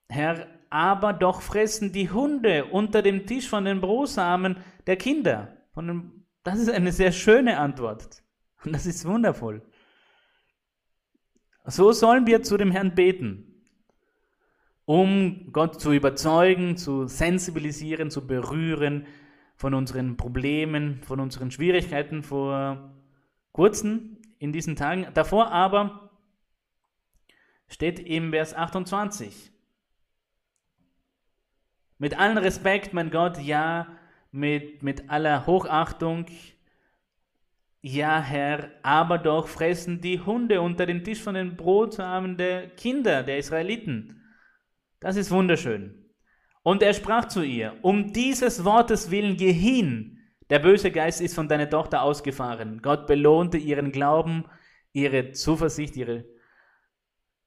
[0.09, 4.57] Herr, aber doch fressen die Hunde unter dem Tisch von den Brosamen
[4.88, 5.57] der Kinder.
[5.77, 8.22] Dem, das ist eine sehr schöne Antwort.
[8.64, 9.62] Und das ist wundervoll.
[11.64, 13.50] So sollen wir zu dem Herrn beten
[14.90, 19.07] um Gott zu überzeugen, zu sensibilisieren, zu berühren
[19.55, 22.92] von unseren Problemen, von unseren Schwierigkeiten vor
[23.53, 25.07] kurzem in diesen Tagen.
[25.14, 26.11] Davor aber
[27.68, 29.53] steht im Vers 28.
[31.98, 33.96] Mit allem Respekt, mein Gott, ja,
[34.31, 36.27] mit, mit aller Hochachtung,
[37.83, 43.23] ja, Herr, aber doch fressen die Hunde unter den Tisch von den Brotsamen der Kinder,
[43.23, 44.23] der Israeliten.
[45.01, 46.05] Das ist wunderschön.
[46.62, 50.19] Und er sprach zu ihr, um dieses Wortes willen geh hin.
[50.51, 52.83] Der böse Geist ist von deiner Tochter ausgefahren.
[52.83, 54.45] Gott belohnte ihren Glauben,
[54.93, 56.27] ihre Zuversicht, ihre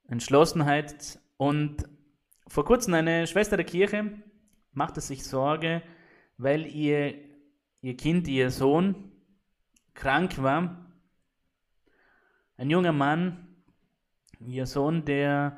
[0.08, 1.20] Entschlossenheit.
[1.38, 1.84] Und
[2.48, 4.14] vor kurzem eine Schwester der Kirche
[4.72, 5.84] machte sich Sorge,
[6.44, 7.16] weil ihr,
[7.82, 9.12] ihr Kind, ihr Sohn
[9.94, 10.92] krank war.
[12.58, 13.48] Ein junger Mann,
[14.40, 15.58] ihr Sohn, der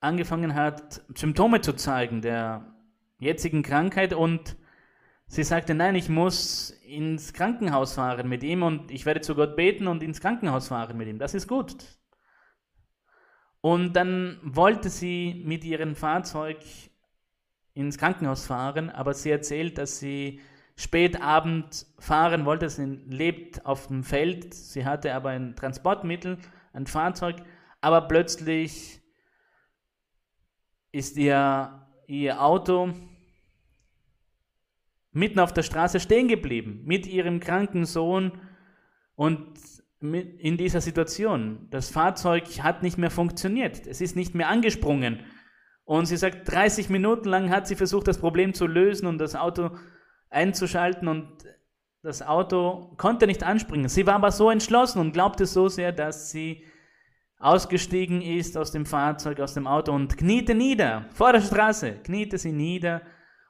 [0.00, 2.74] angefangen hat, Symptome zu zeigen der
[3.18, 4.56] jetzigen Krankheit und
[5.32, 9.54] Sie sagte, nein, ich muss ins Krankenhaus fahren mit ihm und ich werde zu Gott
[9.54, 11.20] beten und ins Krankenhaus fahren mit ihm.
[11.20, 11.76] Das ist gut.
[13.60, 16.58] Und dann wollte sie mit ihrem Fahrzeug
[17.80, 20.40] ins Krankenhaus fahren, aber sie erzählt, dass sie
[20.76, 22.68] spät Abend fahren wollte.
[22.70, 26.38] Sie lebt auf dem Feld, sie hatte aber ein Transportmittel,
[26.72, 27.36] ein Fahrzeug,
[27.80, 29.00] aber plötzlich
[30.92, 32.92] ist ihr, ihr Auto
[35.12, 38.32] mitten auf der Straße stehen geblieben mit ihrem kranken Sohn
[39.16, 39.58] und
[40.00, 41.66] in dieser Situation.
[41.70, 43.86] Das Fahrzeug hat nicht mehr funktioniert.
[43.86, 45.20] Es ist nicht mehr angesprungen.
[45.84, 49.34] Und sie sagt, 30 Minuten lang hat sie versucht, das Problem zu lösen und das
[49.34, 49.70] Auto
[50.28, 51.28] einzuschalten und
[52.02, 53.88] das Auto konnte nicht anspringen.
[53.88, 56.64] Sie war aber so entschlossen und glaubte so sehr, dass sie
[57.38, 62.38] ausgestiegen ist aus dem Fahrzeug, aus dem Auto und kniete nieder, vor der Straße, kniete
[62.38, 63.02] sie nieder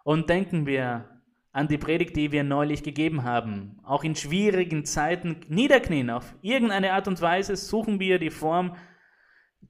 [0.04, 1.04] und denken wir
[1.52, 3.80] an die Predigt, die wir neulich gegeben haben.
[3.82, 6.10] Auch in schwierigen Zeiten niederknien.
[6.10, 8.76] Auf irgendeine Art und Weise suchen wir die Form,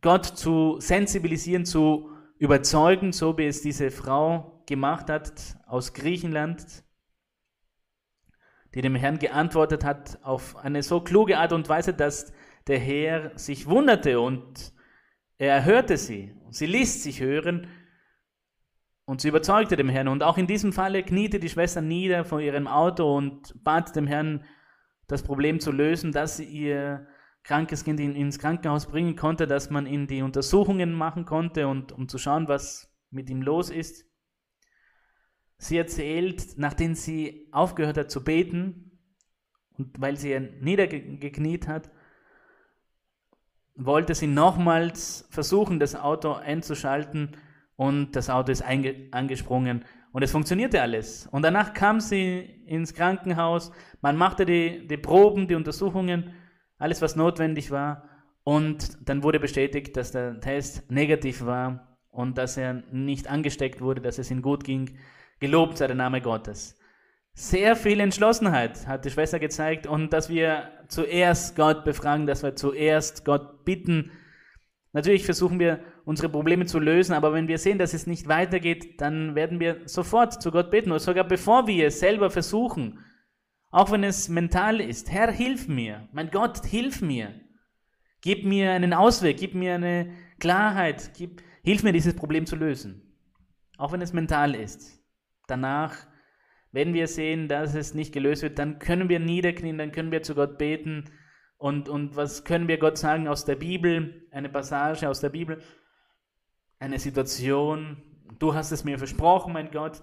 [0.03, 2.10] Gott zu sensibilisieren, zu
[2.41, 6.85] überzeugen, so wie es diese Frau gemacht hat aus Griechenland,
[8.75, 12.33] die dem Herrn geantwortet hat auf eine so kluge Art und Weise, dass
[12.67, 14.73] der Herr sich wunderte und
[15.37, 16.35] er hörte sie.
[16.51, 17.67] Sie ließ sich hören
[19.05, 20.09] und sie überzeugte dem Herrn.
[20.09, 24.07] Und auch in diesem Falle kniete die Schwester nieder vor ihrem Auto und bat dem
[24.07, 24.45] Herrn,
[25.09, 27.07] das Problem zu lösen, sie ihr
[27.43, 31.93] krankes Kind in, ins Krankenhaus bringen konnte, dass man ihm die Untersuchungen machen konnte und
[31.93, 34.07] um zu schauen, was mit ihm los ist.
[35.59, 38.99] Sie erzählt, nachdem sie aufgehört hat zu beten
[39.77, 41.91] und weil sie niedergekniet hat,
[43.75, 47.37] wollte sie nochmals versuchen, das Auto einzuschalten
[47.77, 51.27] und das Auto ist angesprungen und es funktionierte alles.
[51.31, 56.35] Und danach kam sie ins Krankenhaus, man machte die, die Proben, die Untersuchungen,
[56.81, 58.09] alles was notwendig war
[58.43, 64.01] und dann wurde bestätigt, dass der Test negativ war und dass er nicht angesteckt wurde,
[64.01, 64.99] dass es ihm gut ging.
[65.39, 66.77] Gelobt sei der Name Gottes.
[67.35, 72.57] Sehr viel Entschlossenheit hat die Schwester gezeigt und dass wir zuerst Gott befragen, dass wir
[72.57, 74.11] zuerst Gott bitten.
[74.93, 79.01] Natürlich versuchen wir unsere Probleme zu lösen, aber wenn wir sehen, dass es nicht weitergeht,
[79.01, 82.99] dann werden wir sofort zu Gott beten oder sogar bevor wir es selber versuchen,
[83.71, 85.11] auch wenn es mental ist.
[85.11, 86.09] Herr, hilf mir.
[86.13, 87.35] Mein Gott, hilf mir.
[88.21, 93.17] Gib mir einen Ausweg, gib mir eine Klarheit, gib, hilf mir, dieses Problem zu lösen.
[93.79, 95.01] Auch wenn es mental ist.
[95.47, 95.97] Danach,
[96.71, 100.23] wenn wir sehen, dass es nicht gelöst wird, dann können wir niederknien, dann können wir
[100.23, 101.05] zu Gott beten.
[101.57, 104.27] Und, und was können wir Gott sagen aus der Bibel?
[104.31, 105.63] Eine Passage aus der Bibel
[106.81, 108.03] eine Situation,
[108.39, 110.03] du hast es mir versprochen, mein Gott,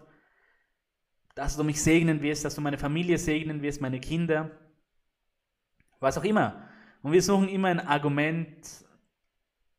[1.37, 4.49] dass du mich segnen wirst, dass du meine Familie segnen wirst, meine Kinder,
[5.99, 6.67] was auch immer.
[7.03, 8.47] Und wir suchen immer ein Argument,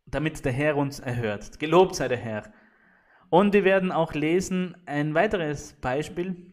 [0.06, 1.58] damit der Herr uns erhört.
[1.58, 2.52] Gelobt sei der Herr.
[3.28, 6.52] Und wir werden auch lesen ein weiteres Beispiel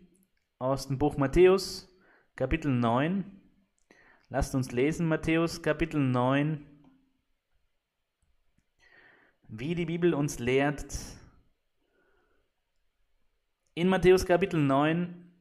[0.57, 1.87] aus dem Buch Matthäus,
[2.35, 3.23] Kapitel 9.
[4.29, 6.65] Lasst uns lesen, Matthäus, Kapitel 9,
[9.49, 10.95] wie die Bibel uns lehrt.
[13.77, 15.33] In Matthäus Kapitel 9,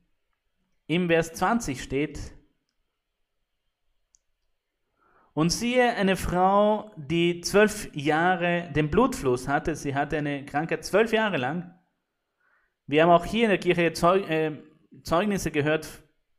[0.89, 2.19] im Vers 20 steht,
[5.35, 11.13] und siehe, eine Frau, die zwölf Jahre den Blutfluss hatte, sie hatte eine Krankheit zwölf
[11.13, 11.79] Jahre lang.
[12.89, 14.61] Wir haben auch hier in der Kirche Zeug, äh,
[15.05, 15.87] Zeugnisse gehört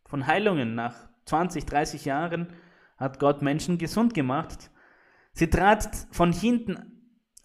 [0.06, 0.76] von Heilungen.
[0.76, 2.52] Nach 20, 30 Jahren
[2.98, 4.70] hat Gott Menschen gesund gemacht.
[5.32, 6.95] Sie trat von hinten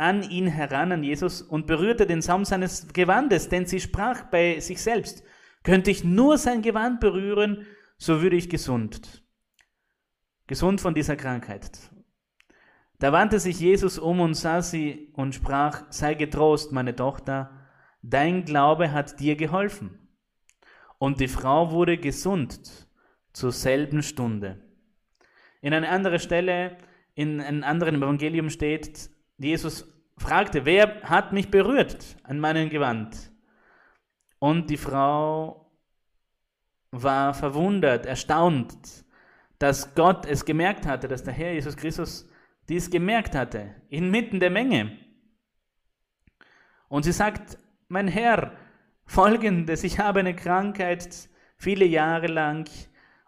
[0.01, 4.59] an ihn heran, an Jesus, und berührte den Saum seines Gewandes, denn sie sprach bei
[4.59, 5.23] sich selbst,
[5.63, 7.67] könnte ich nur sein Gewand berühren,
[7.99, 9.23] so würde ich gesund.
[10.47, 11.71] Gesund von dieser Krankheit.
[12.99, 17.51] Da wandte sich Jesus um und sah sie und sprach, sei getrost, meine Tochter,
[18.03, 20.09] dein Glaube hat dir geholfen.
[20.99, 22.89] Und die Frau wurde gesund
[23.35, 24.63] zur selben Stunde.
[25.61, 26.79] In einer anderen Stelle,
[27.15, 29.11] in einem anderen Evangelium steht,
[29.47, 29.87] Jesus
[30.19, 33.33] fragte, wer hat mich berührt an meinem Gewand?
[34.39, 35.73] Und die Frau
[36.91, 38.75] war verwundert, erstaunt,
[39.59, 42.29] dass Gott es gemerkt hatte, dass der Herr Jesus Christus
[42.69, 44.99] dies gemerkt hatte, inmitten der Menge.
[46.89, 48.53] Und sie sagt, mein Herr,
[49.07, 52.69] folgendes, ich habe eine Krankheit viele Jahre lang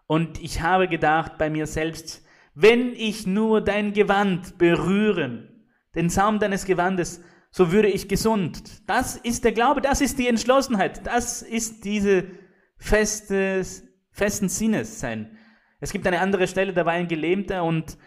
[0.05, 5.52] und ich habe gedacht bei mir selbst, wenn ich nur dein Gewand berühren
[5.95, 8.87] den Saum deines Gewandes, so würde ich gesund.
[8.87, 12.25] Das ist der Glaube, das ist die Entschlossenheit, das ist diese
[12.77, 15.37] festes, festen Sinnes sein.
[15.79, 17.97] Es gibt eine andere Stelle, da war ein Gelähmter und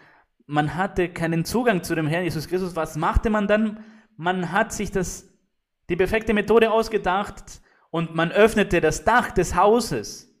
[0.47, 2.75] man hatte keinen Zugang zu dem Herrn Jesus Christus.
[2.75, 3.83] Was machte man dann?
[4.15, 5.29] Man hat sich das,
[5.89, 10.33] die perfekte Methode ausgedacht und man öffnete das Dach des Hauses.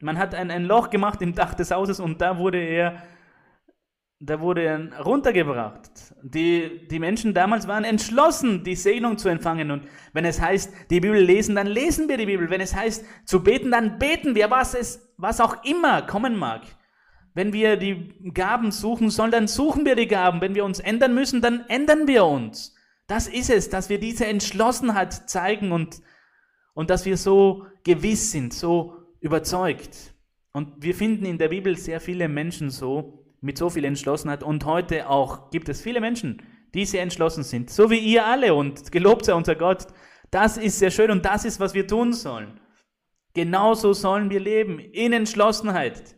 [0.00, 3.02] Man hat ein, ein Loch gemacht im Dach des Hauses und da wurde er
[4.24, 6.14] da wurde er runtergebracht.
[6.22, 9.72] Die, die Menschen damals waren entschlossen, die Segnung zu empfangen.
[9.72, 12.48] Und wenn es heißt, die Bibel lesen, dann lesen wir die Bibel.
[12.48, 16.62] Wenn es heißt, zu beten, dann beten wir, was, es, was auch immer kommen mag.
[17.34, 20.40] Wenn wir die Gaben suchen sollen, dann suchen wir die Gaben.
[20.40, 22.76] Wenn wir uns ändern müssen, dann ändern wir uns.
[23.08, 26.00] Das ist es, dass wir diese Entschlossenheit zeigen und,
[26.74, 30.14] und dass wir so gewiss sind, so überzeugt.
[30.52, 34.42] Und wir finden in der Bibel sehr viele Menschen so, mit so viel Entschlossenheit.
[34.42, 36.40] Und heute auch gibt es viele Menschen,
[36.72, 38.54] die sehr entschlossen sind, so wie ihr alle.
[38.54, 39.86] Und gelobt sei unser Gott.
[40.30, 42.58] Das ist sehr schön und das ist, was wir tun sollen.
[43.34, 46.16] Genauso sollen wir leben, in Entschlossenheit,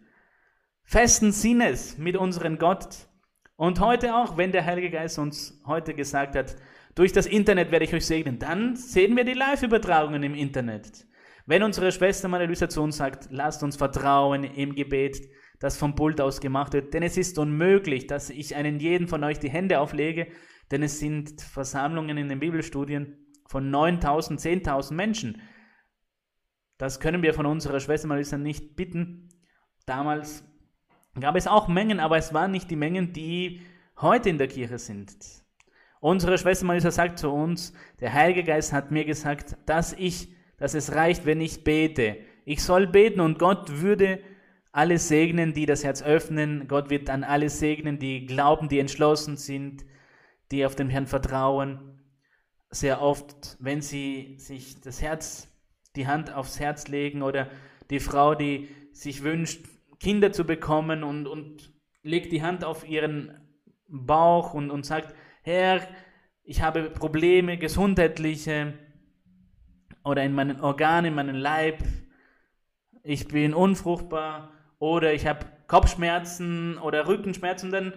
[0.85, 3.09] festen Sinnes mit unserem Gott.
[3.57, 6.57] Und heute auch, wenn der Heilige Geist uns heute gesagt hat,
[6.95, 11.07] durch das Internet werde ich euch segnen, dann sehen wir die Live-Übertragungen im Internet.
[11.47, 15.21] Wenn unsere Schwester Maria zu uns sagt, lasst uns vertrauen im Gebet,
[15.61, 16.95] das vom Pult aus gemacht wird.
[16.95, 20.29] Denn es ist unmöglich, dass ich einen jeden von euch die Hände auflege,
[20.71, 25.41] denn es sind Versammlungen in den Bibelstudien von 9000, 10.000 Menschen.
[26.79, 29.29] Das können wir von unserer Schwester Marisa nicht bitten.
[29.87, 30.45] Damals
[31.21, 33.63] gab es auch Mengen, aber es waren nicht die Mengen, die
[34.01, 35.15] heute in der Kirche sind.
[36.01, 40.75] Unsere Schwester Marisa sagt zu uns, der Heilige Geist hat mir gesagt, dass ich, dass
[40.75, 42.19] es reicht, wenn ich bete.
[42.45, 44.21] Ich soll beten und Gott würde
[44.75, 46.67] alle segnen, die das Herz öffnen.
[46.67, 49.87] Gott wird dann alle segnen, die glauben, die entschlossen sind,
[50.51, 52.01] die auf den Herrn vertrauen.
[52.71, 55.49] Sehr oft, wenn sie sich das Herz,
[55.95, 57.49] die Hand aufs Herz legen oder
[57.89, 59.65] die Frau, die sich wünscht,
[60.01, 63.33] Kinder zu bekommen und, und legt die Hand auf ihren
[63.87, 65.87] Bauch und, und sagt, Herr,
[66.43, 68.75] ich habe Probleme, gesundheitliche
[70.03, 71.79] oder in meinen Organen, in meinem Leib,
[73.05, 74.54] ich bin unfruchtbar
[74.85, 77.95] oder ich habe Kopfschmerzen oder Rückenschmerzen, dann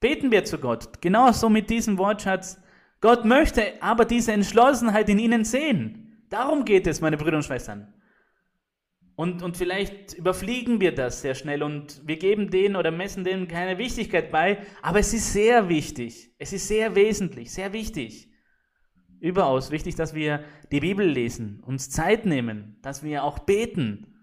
[0.00, 1.00] beten wir zu Gott.
[1.00, 2.60] Genauso mit diesem Wortschatz.
[3.00, 6.26] Gott möchte aber diese Entschlossenheit in ihnen sehen.
[6.28, 7.94] Darum geht es, meine Brüder und Schwestern.
[9.14, 13.46] Und, und vielleicht überfliegen wir das sehr schnell und wir geben denen oder messen denen
[13.46, 16.34] keine Wichtigkeit bei, aber es ist sehr wichtig.
[16.38, 18.30] Es ist sehr wesentlich, sehr wichtig.
[19.20, 24.15] Überaus wichtig, dass wir die Bibel lesen, uns Zeit nehmen, dass wir auch beten,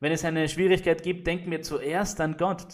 [0.00, 2.66] wenn es eine Schwierigkeit gibt, denken wir zuerst an Gott.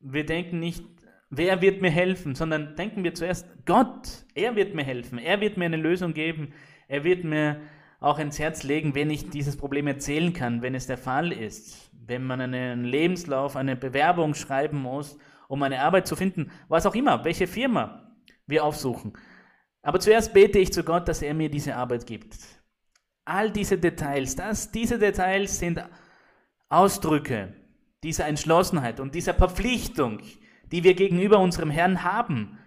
[0.00, 0.84] Wir denken nicht,
[1.30, 5.56] wer wird mir helfen, sondern denken wir zuerst, Gott, er wird mir helfen, er wird
[5.56, 6.52] mir eine Lösung geben,
[6.88, 7.60] er wird mir
[8.00, 11.90] auch ins Herz legen, wenn ich dieses Problem erzählen kann, wenn es der Fall ist,
[11.92, 15.16] wenn man einen Lebenslauf, eine Bewerbung schreiben muss,
[15.48, 18.12] um eine Arbeit zu finden, was auch immer, welche Firma
[18.46, 19.12] wir aufsuchen.
[19.82, 22.36] Aber zuerst bete ich zu Gott, dass er mir diese Arbeit gibt.
[23.24, 25.82] All diese Details, das, diese Details sind
[26.72, 27.54] Ausdrücke
[28.02, 30.20] dieser Entschlossenheit und dieser Verpflichtung,
[30.72, 32.58] die wir gegenüber unserem Herrn haben.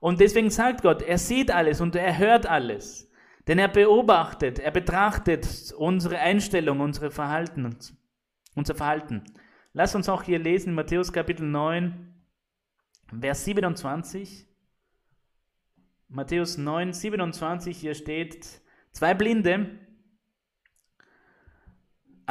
[0.00, 3.08] Und deswegen sagt Gott, er sieht alles und er hört alles.
[3.46, 7.76] Denn er beobachtet, er betrachtet unsere Einstellung, unsere Verhalten,
[8.54, 9.24] unser Verhalten.
[9.72, 12.14] Lass uns auch hier lesen in Matthäus Kapitel 9,
[13.20, 14.46] Vers 27.
[16.08, 18.60] Matthäus 9, 27, hier steht,
[18.92, 19.78] zwei Blinde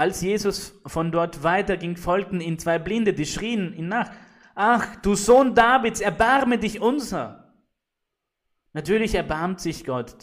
[0.02, 4.10] als Jesus von dort weiterging, folgten ihm zwei Blinde, die schrien ihn nach.
[4.56, 7.54] Ach, du Sohn Davids, erbarme dich unser.
[8.74, 10.16] Natürlich erbarmt sich Gott,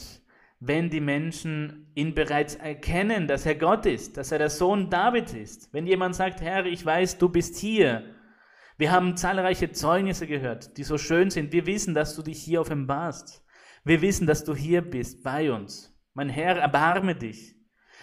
[0.58, 5.32] wenn die Menschen ihn bereits erkennen, dass er Gott ist, dass er der Sohn Davids
[5.32, 5.72] ist.
[5.72, 8.16] Wenn jemand sagt, Herr, ich weiß, du bist hier.
[8.78, 11.52] Wir haben zahlreiche Zeugnisse gehört, die so schön sind.
[11.52, 13.44] Wir wissen, dass du dich hier offenbarst.
[13.84, 15.96] Wir wissen, dass du hier bist bei uns.
[16.14, 17.54] Mein Herr, erbarme dich.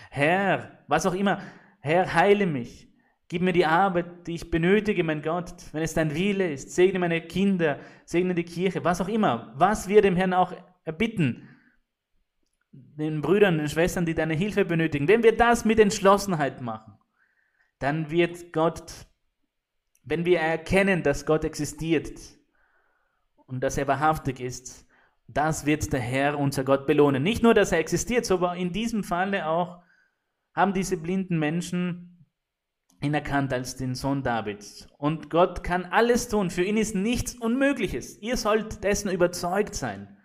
[0.09, 1.41] Herr, was auch immer,
[1.85, 2.87] Herr, heile mich.
[3.27, 5.53] Gib mir die Arbeit, die ich benötige, mein Gott.
[5.71, 9.53] Wenn es dein Wille ist, segne meine Kinder, segne die Kirche, was auch immer.
[9.55, 10.51] Was wir dem Herrn auch
[10.83, 11.47] erbitten,
[12.71, 15.07] den Brüdern, den Schwestern, die deine Hilfe benötigen.
[15.07, 16.97] Wenn wir das mit Entschlossenheit machen,
[17.77, 19.05] dann wird Gott,
[20.03, 22.19] wenn wir erkennen, dass Gott existiert
[23.45, 24.87] und dass er wahrhaftig ist,
[25.27, 27.21] das wird der Herr, unser Gott, belohnen.
[27.21, 29.84] Nicht nur, dass er existiert, sondern in diesem Falle auch,
[30.55, 32.25] haben diese blinden Menschen
[33.01, 34.87] ihn erkannt als den Sohn Davids.
[34.97, 36.49] Und Gott kann alles tun.
[36.49, 38.17] Für ihn ist nichts Unmögliches.
[38.19, 40.17] Ihr sollt dessen überzeugt sein.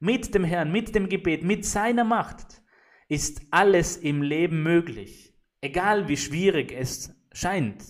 [0.00, 2.62] Mit dem Herrn, mit dem Gebet, mit seiner Macht
[3.08, 5.34] ist alles im Leben möglich.
[5.62, 7.84] egal wie schwierig es scheint.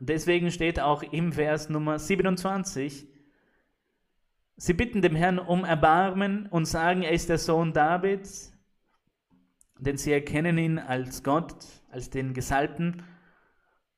[0.00, 3.06] Deswegen steht auch im Vers Nummer 27,
[4.56, 8.53] sie bitten dem Herrn um Erbarmen und sagen, er ist der Sohn Davids,
[9.78, 11.54] denn sie erkennen ihn als Gott,
[11.90, 13.02] als den Gesalbten.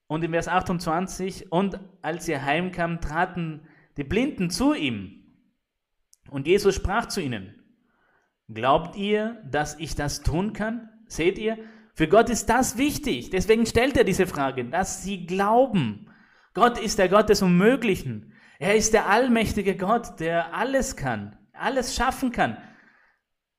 [0.06, 3.62] Und im Vers 28, und als sie heimkamen, traten
[3.96, 5.24] die Blinden zu ihm.
[6.30, 7.54] Und Jesus sprach zu ihnen,
[8.48, 10.88] glaubt ihr, dass ich das tun kann?
[11.06, 11.58] Seht ihr?
[11.94, 13.30] Für Gott ist das wichtig.
[13.30, 16.10] Deswegen stellt er diese Frage, dass sie glauben.
[16.52, 18.32] Gott ist der Gott des Unmöglichen.
[18.58, 22.56] Er ist der allmächtige Gott, der alles kann, alles schaffen kann.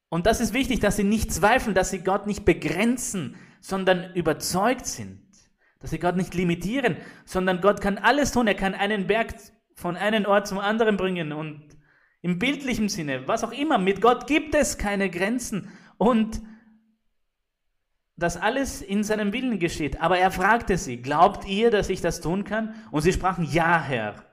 [0.10, 4.86] Und das ist wichtig, dass sie nicht zweifeln, dass sie Gott nicht begrenzen, sondern überzeugt
[4.86, 5.22] sind.
[5.80, 8.48] Dass sie Gott nicht limitieren, sondern Gott kann alles tun.
[8.48, 9.36] Er kann einen Berg
[9.76, 11.64] von einem Ort zum anderen bringen und
[12.22, 16.42] im bildlichen Sinne, was auch immer, mit Gott gibt es keine Grenzen und
[18.18, 20.02] das alles in seinem Willen geschieht.
[20.02, 22.74] Aber er fragte sie, glaubt ihr, dass ich das tun kann?
[22.90, 24.27] Und sie sprachen, ja, Herr.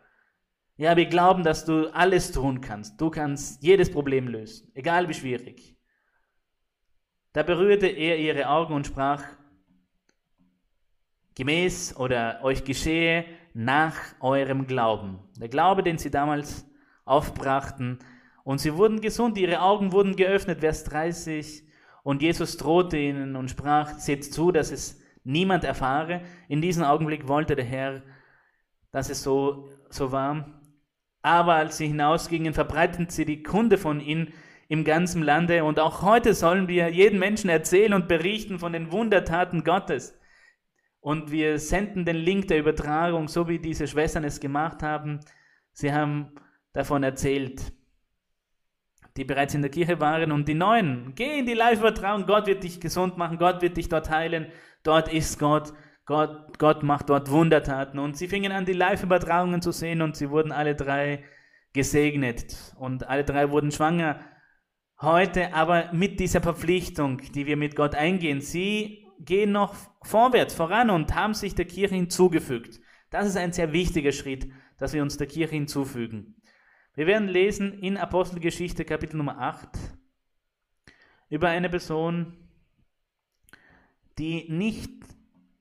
[0.76, 3.00] Ja, wir glauben, dass du alles tun kannst.
[3.00, 5.76] Du kannst jedes Problem lösen, egal wie schwierig.
[7.32, 9.22] Da berührte er ihre Augen und sprach,
[11.36, 15.18] gemäß oder euch geschehe nach eurem Glauben.
[15.38, 16.68] Der Glaube, den sie damals
[17.04, 17.98] aufbrachten.
[18.42, 21.64] Und sie wurden gesund, ihre Augen wurden geöffnet, Vers 30.
[22.02, 26.20] Und Jesus drohte ihnen und sprach, seht zu, dass es niemand erfahre.
[26.48, 28.02] In diesem Augenblick wollte der Herr,
[28.90, 30.53] dass es so, so war.
[31.24, 34.34] Aber als sie hinausgingen, verbreiteten sie die Kunde von ihnen
[34.68, 35.64] im ganzen Lande.
[35.64, 40.20] Und auch heute sollen wir jeden Menschen erzählen und berichten von den Wundertaten Gottes.
[41.00, 45.20] Und wir senden den Link der Übertragung, so wie diese Schwestern es gemacht haben.
[45.72, 46.34] Sie haben
[46.74, 47.72] davon erzählt,
[49.16, 50.30] die bereits in der Kirche waren.
[50.30, 53.88] Und die Neuen, geh in die Live-Übertragung, Gott wird dich gesund machen, Gott wird dich
[53.88, 54.48] dort heilen,
[54.82, 55.72] dort ist Gott,
[56.06, 57.98] Gott, Gott macht dort Wundertaten.
[57.98, 61.24] Und sie fingen an, die Live-Übertragungen zu sehen und sie wurden alle drei
[61.72, 64.20] gesegnet und alle drei wurden schwanger.
[65.00, 70.90] Heute aber mit dieser Verpflichtung, die wir mit Gott eingehen, sie gehen noch vorwärts, voran
[70.90, 72.80] und haben sich der Kirche hinzugefügt.
[73.10, 74.48] Das ist ein sehr wichtiger Schritt,
[74.78, 76.36] dass wir uns der Kirche hinzufügen.
[76.94, 79.68] Wir werden lesen in Apostelgeschichte Kapitel Nummer 8
[81.28, 82.36] über eine Person,
[84.18, 84.90] die nicht,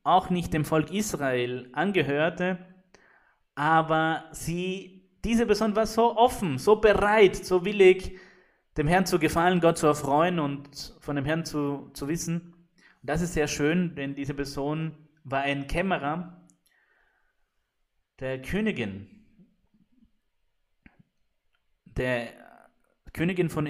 [0.04, 2.58] auch nicht dem Volk Israel angehörte,
[3.56, 8.20] aber sie, diese Person war so offen, so bereit, so willig,
[8.78, 12.54] dem Herrn zu gefallen, Gott zu erfreuen und von dem Herrn zu, zu wissen.
[13.01, 16.45] Und das ist sehr schön, denn diese Person war ein Kämmerer
[18.20, 19.14] der Königin
[21.97, 22.30] der
[23.14, 23.68] Königin von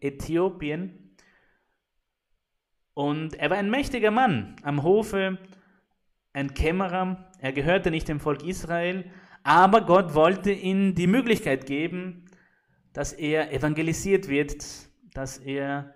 [0.00, 1.09] Äthiopien.
[2.94, 5.38] Und er war ein mächtiger Mann am Hofe,
[6.32, 7.30] ein Kämmerer.
[7.38, 9.10] Er gehörte nicht dem Volk Israel,
[9.42, 12.26] aber Gott wollte ihm die Möglichkeit geben,
[12.92, 14.64] dass er evangelisiert wird,
[15.14, 15.94] dass er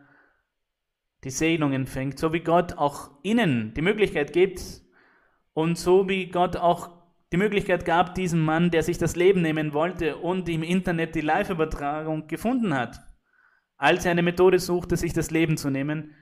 [1.24, 4.61] die Segnung empfängt, so wie Gott auch ihnen die Möglichkeit gibt
[5.55, 6.90] und so wie Gott auch
[7.32, 11.20] die Möglichkeit gab, diesem Mann, der sich das Leben nehmen wollte und im Internet die
[11.20, 13.01] Live-Übertragung gefunden hat,
[13.76, 16.14] als er eine Methode suchte, sich das Leben zu nehmen.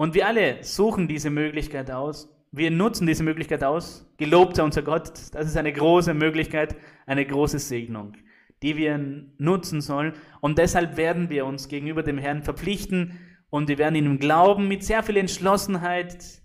[0.00, 2.34] Und wir alle suchen diese Möglichkeit aus.
[2.52, 4.10] Wir nutzen diese Möglichkeit aus.
[4.16, 5.12] Gelobt sei unser Gott.
[5.32, 6.74] Das ist eine große Möglichkeit,
[7.04, 8.14] eine große Segnung,
[8.62, 8.96] die wir
[9.36, 10.14] nutzen sollen.
[10.40, 13.20] Und deshalb werden wir uns gegenüber dem Herrn verpflichten
[13.50, 16.40] und wir werden ihm glauben mit sehr viel Entschlossenheit,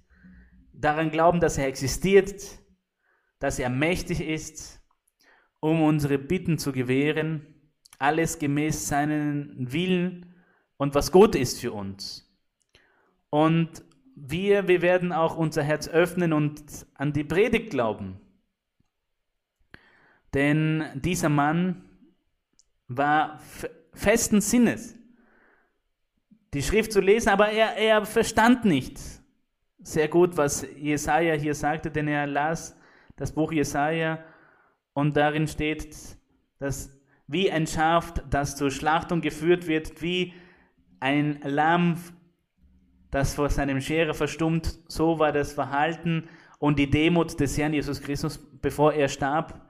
[0.74, 2.60] daran glauben, dass er existiert,
[3.40, 4.82] dass er mächtig ist,
[5.62, 10.36] um unsere Bitten zu gewähren, alles gemäß seinen Willen
[10.76, 12.25] und was gut ist für uns.
[13.36, 13.84] Und
[14.16, 18.18] wir, wir werden auch unser Herz öffnen und an die Predigt glauben.
[20.34, 21.84] Denn dieser Mann
[22.88, 23.42] war
[23.92, 24.98] festen Sinnes,
[26.54, 29.02] die Schrift zu lesen, aber er, er verstand nicht
[29.80, 32.78] sehr gut, was Jesaja hier sagte, denn er las
[33.18, 34.24] das Buch Jesaja,
[34.94, 35.94] und darin steht,
[36.60, 40.34] dass wie ein Schaf, das zur Schlachtung geführt wird, wie
[41.02, 41.98] ein Lamm,
[43.16, 46.28] das vor seinem Scherer verstummt, so war das Verhalten
[46.60, 49.66] und die Demut des Herrn Jesus Christus, bevor er starb.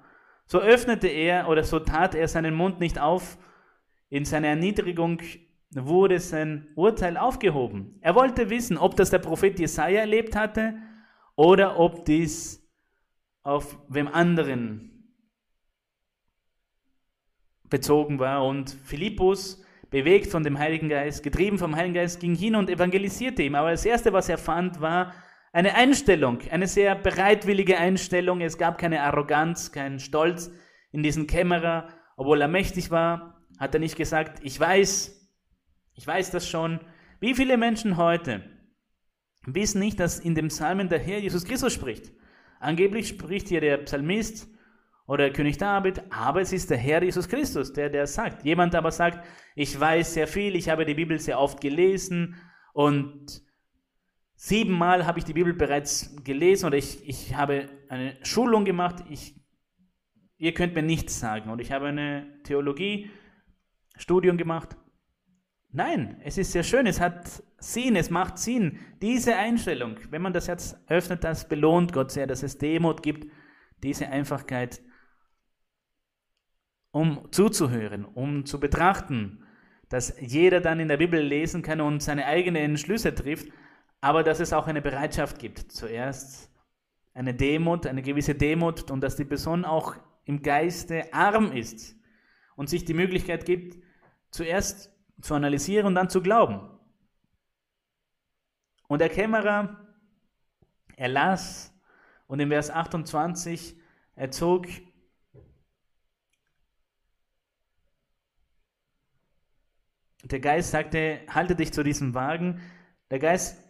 [0.47, 3.37] So öffnete er oder so tat er seinen Mund nicht auf.
[4.09, 5.21] In seiner Erniedrigung
[5.69, 7.99] wurde sein Urteil aufgehoben.
[8.01, 10.75] Er wollte wissen, ob das der Prophet Jesaja erlebt hatte
[11.35, 12.67] oder ob dies
[13.43, 15.13] auf wem anderen
[17.69, 18.43] bezogen war.
[18.43, 19.63] Und Philippus
[19.95, 23.55] bewegt von dem Heiligen Geist, getrieben vom Heiligen Geist, ging hin und evangelisierte ihm.
[23.55, 25.13] Aber das Erste, was er fand, war
[25.53, 28.41] eine Einstellung, eine sehr bereitwillige Einstellung.
[28.41, 30.51] Es gab keine Arroganz, keinen Stolz
[30.91, 31.87] in diesen Kämmerer.
[32.17, 35.31] Obwohl er mächtig war, hat er nicht gesagt, ich weiß,
[35.93, 36.81] ich weiß das schon.
[37.21, 38.43] Wie viele Menschen heute
[39.45, 42.11] wissen nicht, dass in dem Psalmen der Herr Jesus Christus spricht?
[42.59, 44.49] Angeblich spricht hier der Psalmist
[45.07, 48.43] oder König David, aber es ist der Herr Jesus Christus, der der sagt.
[48.43, 49.25] Jemand aber sagt,
[49.55, 52.35] ich weiß sehr viel, ich habe die Bibel sehr oft gelesen
[52.73, 53.43] und
[54.35, 59.35] siebenmal habe ich die Bibel bereits gelesen oder ich, ich habe eine Schulung gemacht, ich,
[60.37, 64.75] ihr könnt mir nichts sagen und ich habe eine Theologie-Studium gemacht.
[65.71, 68.79] Nein, es ist sehr schön, es hat Sinn, es macht Sinn.
[69.01, 73.29] Diese Einstellung, wenn man das Herz öffnet, das belohnt Gott sehr, dass es Demut gibt,
[73.83, 74.81] diese Einfachkeit
[76.95, 79.43] um zuzuhören, um zu betrachten,
[79.89, 83.49] dass jeder dann in der Bibel lesen kann und seine eigenen Entschlüsse trifft,
[83.99, 85.73] aber dass es auch eine Bereitschaft gibt.
[85.73, 86.49] Zuerst
[87.13, 91.97] eine Demut, eine gewisse Demut und dass die Person auch im Geiste arm ist
[92.55, 93.77] und sich die Möglichkeit gibt,
[94.31, 94.89] zuerst
[95.19, 96.61] zu analysieren und dann zu glauben.
[98.87, 99.85] Und der Kämmerer,
[100.95, 101.77] er las
[102.27, 103.75] und in Vers 28,
[104.15, 104.65] er zog
[110.25, 112.59] Der Geist sagte, halte dich zu diesem Wagen.
[113.11, 113.63] Der Geist,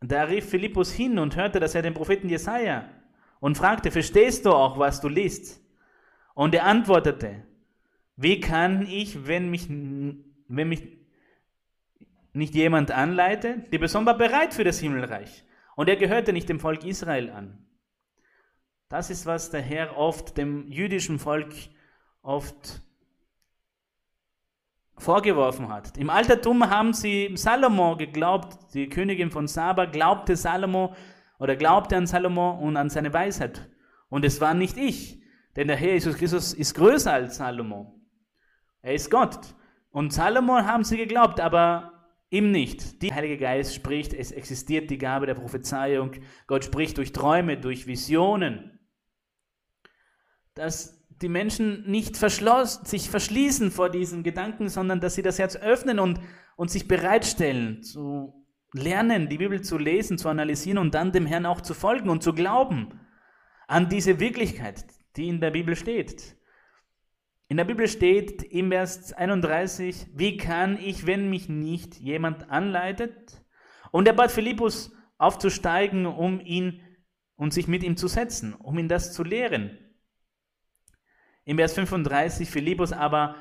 [0.00, 2.88] da rief Philippus hin und hörte, dass er den Propheten Jesaja
[3.38, 5.60] und fragte, verstehst du auch, was du liest?
[6.34, 7.44] Und er antwortete,
[8.16, 10.82] wie kann ich, wenn mich, wenn mich
[12.32, 13.72] nicht jemand anleitet?
[13.72, 15.44] Die Person war bereit für das Himmelreich.
[15.76, 17.66] Und er gehörte nicht dem Volk Israel an.
[18.88, 21.54] Das ist, was der Herr oft dem jüdischen Volk
[22.20, 22.82] oft
[24.98, 25.96] vorgeworfen hat.
[25.96, 30.94] Im Altertum haben sie Salomo geglaubt, die Königin von Saba glaubte Salomo
[31.38, 33.68] oder glaubte an Salomo und an seine Weisheit.
[34.08, 35.20] Und es war nicht ich,
[35.56, 37.98] denn der Herr Jesus Christus ist größer als Salomo.
[38.82, 39.38] Er ist Gott.
[39.90, 41.92] Und Salomo haben sie geglaubt, aber
[42.30, 43.02] ihm nicht.
[43.02, 46.12] Der Heilige Geist spricht, es existiert die Gabe der Prophezeiung.
[46.46, 48.80] Gott spricht durch Träume, durch Visionen.
[50.54, 55.98] Das die Menschen nicht sich verschließen vor diesen Gedanken, sondern dass sie das Herz öffnen
[55.98, 56.20] und,
[56.56, 61.46] und sich bereitstellen zu lernen, die Bibel zu lesen, zu analysieren und dann dem Herrn
[61.46, 63.00] auch zu folgen und zu glauben
[63.68, 64.84] an diese Wirklichkeit,
[65.16, 66.36] die in der Bibel steht.
[67.48, 73.42] In der Bibel steht im Vers 31, wie kann ich, wenn mich nicht jemand anleitet?
[73.90, 76.80] Und er bat Philippus aufzusteigen, um ihn
[77.36, 79.78] und sich mit ihm zu setzen, um ihn das zu lehren.
[81.44, 83.34] Im Vers 35, Philippus aber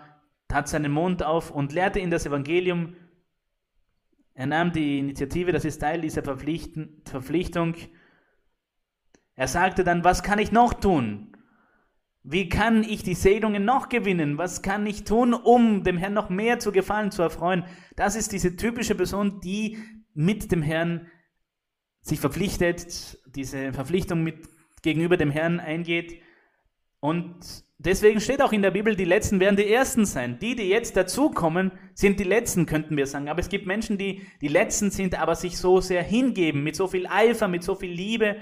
[0.47, 2.95] tat seinen Mund auf und lehrte ihn das Evangelium.
[4.33, 7.75] Er nahm die Initiative, das ist Teil dieser Verpflichtung.
[9.35, 11.35] Er sagte dann, was kann ich noch tun?
[12.23, 14.37] Wie kann ich die Segnungen noch gewinnen?
[14.37, 17.65] Was kann ich tun, um dem Herrn noch mehr zu gefallen, zu erfreuen?
[17.95, 19.77] Das ist diese typische Person, die
[20.13, 21.07] mit dem Herrn
[22.01, 24.47] sich verpflichtet, diese Verpflichtung mit
[24.81, 26.21] gegenüber dem Herrn eingeht
[26.99, 30.37] und Deswegen steht auch in der Bibel, die Letzten werden die Ersten sein.
[30.39, 33.27] Die, die jetzt dazukommen, sind die Letzten, könnten wir sagen.
[33.27, 36.87] Aber es gibt Menschen, die die Letzten sind, aber sich so sehr hingeben, mit so
[36.87, 38.35] viel Eifer, mit so viel Liebe,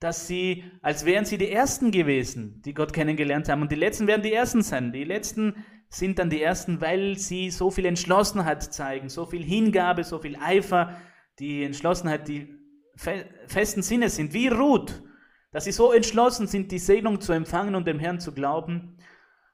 [0.00, 3.60] dass sie, als wären sie die Ersten gewesen, die Gott kennengelernt haben.
[3.60, 4.90] Und die Letzten werden die Ersten sein.
[4.90, 10.02] Die Letzten sind dann die Ersten, weil sie so viel Entschlossenheit zeigen, so viel Hingabe,
[10.02, 10.96] so viel Eifer,
[11.38, 12.54] die Entschlossenheit, die
[12.96, 15.02] festen Sinne sind, wie Ruth
[15.50, 18.98] dass sie so entschlossen sind, die Segnung zu empfangen und dem Herrn zu glauben,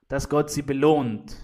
[0.08, 1.36] dass Gott sie belohnt.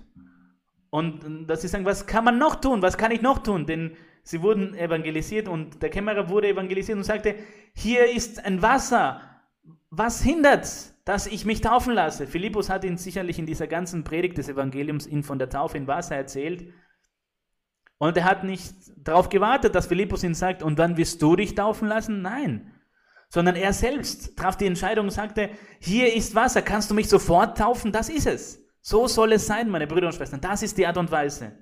[0.90, 2.82] Und dass sie sagen, was kann man noch tun?
[2.82, 3.66] Was kann ich noch tun?
[3.66, 7.36] Denn sie wurden evangelisiert und der Kämmerer wurde evangelisiert und sagte,
[7.74, 9.20] hier ist ein Wasser.
[9.90, 10.68] Was hindert,
[11.04, 12.26] dass ich mich taufen lasse?
[12.26, 15.86] Philippus hat ihn sicherlich in dieser ganzen Predigt des Evangeliums ihn von der Taufe in
[15.86, 16.72] Wasser erzählt.
[17.98, 21.54] Und er hat nicht darauf gewartet, dass Philippus ihn sagt, und wann wirst du dich
[21.54, 22.22] taufen lassen?
[22.22, 22.72] Nein
[23.30, 27.56] sondern er selbst traf die Entscheidung und sagte, hier ist Wasser, kannst du mich sofort
[27.56, 27.92] taufen?
[27.92, 28.62] Das ist es.
[28.82, 30.40] So soll es sein, meine Brüder und Schwestern.
[30.40, 31.52] Das ist die Art und Weise.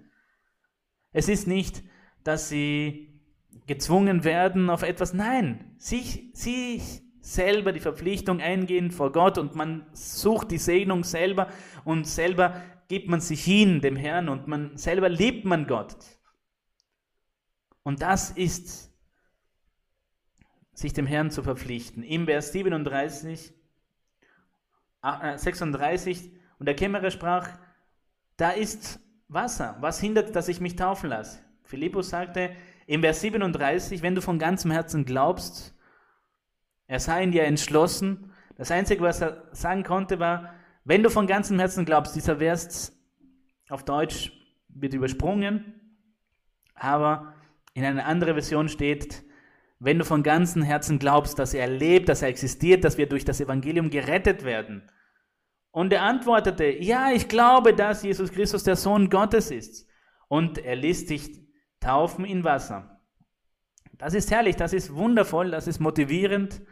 [1.12, 1.82] Es ist nicht,
[2.24, 3.20] dass sie
[3.66, 5.12] gezwungen werden auf etwas.
[5.12, 6.82] Nein, sich, sie
[7.20, 11.48] selber die Verpflichtung eingehen vor Gott und man sucht die Segnung selber
[11.84, 15.96] und selber gibt man sich hin dem Herrn und man selber liebt man Gott.
[17.82, 18.87] Und das ist
[20.78, 22.04] sich dem Herrn zu verpflichten.
[22.04, 23.52] Im Vers 37,
[25.02, 27.48] 36, äh, und der Kämmerer sprach,
[28.36, 29.76] da ist Wasser.
[29.80, 31.40] Was hindert, dass ich mich taufen lasse?
[31.64, 32.52] Philippus sagte
[32.86, 35.74] im Vers 37, wenn du von ganzem Herzen glaubst,
[36.86, 38.32] er sei in dir entschlossen.
[38.56, 40.54] Das Einzige, was er sagen konnte, war,
[40.84, 42.96] wenn du von ganzem Herzen glaubst, dieser Vers
[43.68, 44.32] auf Deutsch
[44.68, 45.74] wird übersprungen,
[46.74, 47.34] aber
[47.74, 49.24] in einer anderen Version steht,
[49.80, 53.24] wenn du von ganzem Herzen glaubst, dass er lebt, dass er existiert, dass wir durch
[53.24, 54.90] das Evangelium gerettet werden.
[55.70, 59.86] Und er antwortete, ja, ich glaube, dass Jesus Christus der Sohn Gottes ist.
[60.28, 61.30] Und er ließ sich
[61.80, 63.00] taufen in Wasser.
[63.96, 66.62] Das ist herrlich, das ist wundervoll, das ist motivierend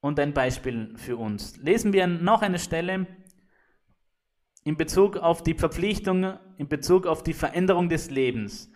[0.00, 1.56] und ein Beispiel für uns.
[1.56, 3.06] Lesen wir noch eine Stelle
[4.64, 8.70] in Bezug auf die Verpflichtung, in Bezug auf die Veränderung des Lebens.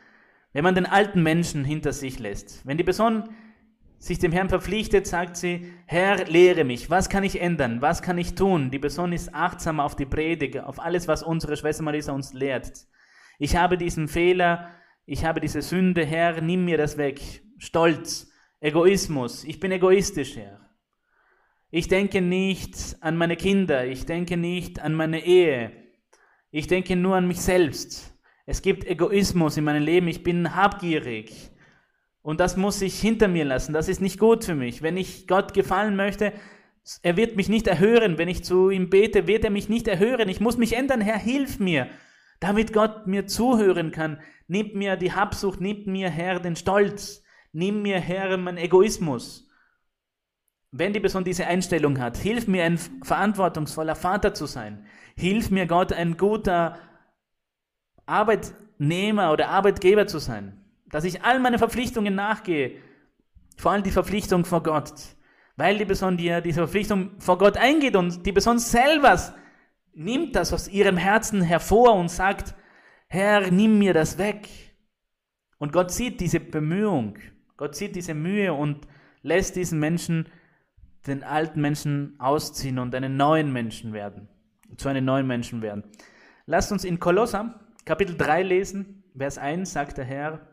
[0.52, 3.28] Wenn man den alten Menschen hinter sich lässt, wenn die Person
[3.98, 8.18] sich dem Herrn verpflichtet, sagt sie, Herr, lehre mich, was kann ich ändern, was kann
[8.18, 8.70] ich tun?
[8.70, 12.86] Die Person ist achtsam auf die Predigt, auf alles, was unsere Schwester Marisa uns lehrt.
[13.38, 14.70] Ich habe diesen Fehler,
[15.04, 17.42] ich habe diese Sünde, Herr, nimm mir das weg.
[17.58, 18.30] Stolz,
[18.60, 20.60] Egoismus, ich bin egoistisch, Herr.
[21.70, 25.72] Ich denke nicht an meine Kinder, ich denke nicht an meine Ehe,
[26.50, 28.18] ich denke nur an mich selbst.
[28.46, 31.50] Es gibt Egoismus in meinem Leben, ich bin habgierig.
[32.22, 34.82] Und das muss ich hinter mir lassen, das ist nicht gut für mich.
[34.82, 36.32] Wenn ich Gott gefallen möchte,
[37.02, 38.18] er wird mich nicht erhören.
[38.18, 40.28] Wenn ich zu ihm bete, wird er mich nicht erhören.
[40.28, 41.88] Ich muss mich ändern, Herr, hilf mir,
[42.40, 44.20] damit Gott mir zuhören kann.
[44.48, 47.22] Nimm mir die Habsucht, nimm mir, Herr, den Stolz,
[47.52, 49.48] nimm mir, Herr, mein Egoismus.
[50.72, 54.86] Wenn die Person diese Einstellung hat, hilf mir ein verantwortungsvoller Vater zu sein.
[55.16, 56.78] Hilf mir Gott ein guter
[58.10, 60.60] Arbeitnehmer oder Arbeitgeber zu sein.
[60.90, 62.76] Dass ich all meine Verpflichtungen nachgehe.
[63.56, 64.92] Vor allem die Verpflichtung vor Gott.
[65.56, 69.18] Weil die Person, die diese Verpflichtung vor Gott eingeht und die Person selber
[69.92, 72.54] nimmt das aus ihrem Herzen hervor und sagt,
[73.08, 74.48] Herr, nimm mir das weg.
[75.58, 77.18] Und Gott sieht diese Bemühung,
[77.56, 78.86] Gott sieht diese Mühe und
[79.22, 80.26] lässt diesen Menschen
[81.06, 84.28] den alten Menschen ausziehen und einen neuen Menschen werden,
[84.76, 85.84] zu einem neuen Menschen werden.
[86.46, 90.46] Lasst uns in Kolosser Kapitel 3 lesen, Vers 1 sagt der Herr,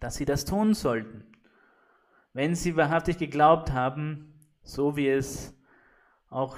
[0.00, 1.26] dass sie das tun sollten.
[2.32, 4.32] Wenn sie wahrhaftig geglaubt haben,
[4.62, 5.54] so wie es
[6.30, 6.56] auch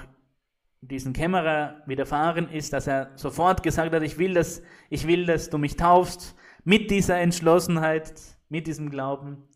[0.79, 5.49] diesen Kämmerer widerfahren ist, dass er sofort gesagt hat, ich will, dass, ich will, dass
[5.49, 8.13] du mich taufst, mit dieser Entschlossenheit,
[8.47, 9.49] mit diesem Glauben.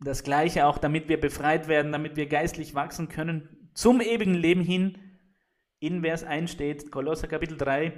[0.00, 4.62] Das Gleiche auch, damit wir befreit werden, damit wir geistlich wachsen können, zum ewigen Leben
[4.62, 4.96] hin.
[5.80, 7.92] In Vers 1 steht, Kolosser Kapitel 3,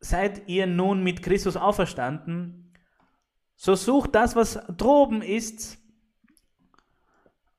[0.00, 2.72] seid ihr nun mit Christus auferstanden,
[3.54, 5.78] so sucht das, was droben ist,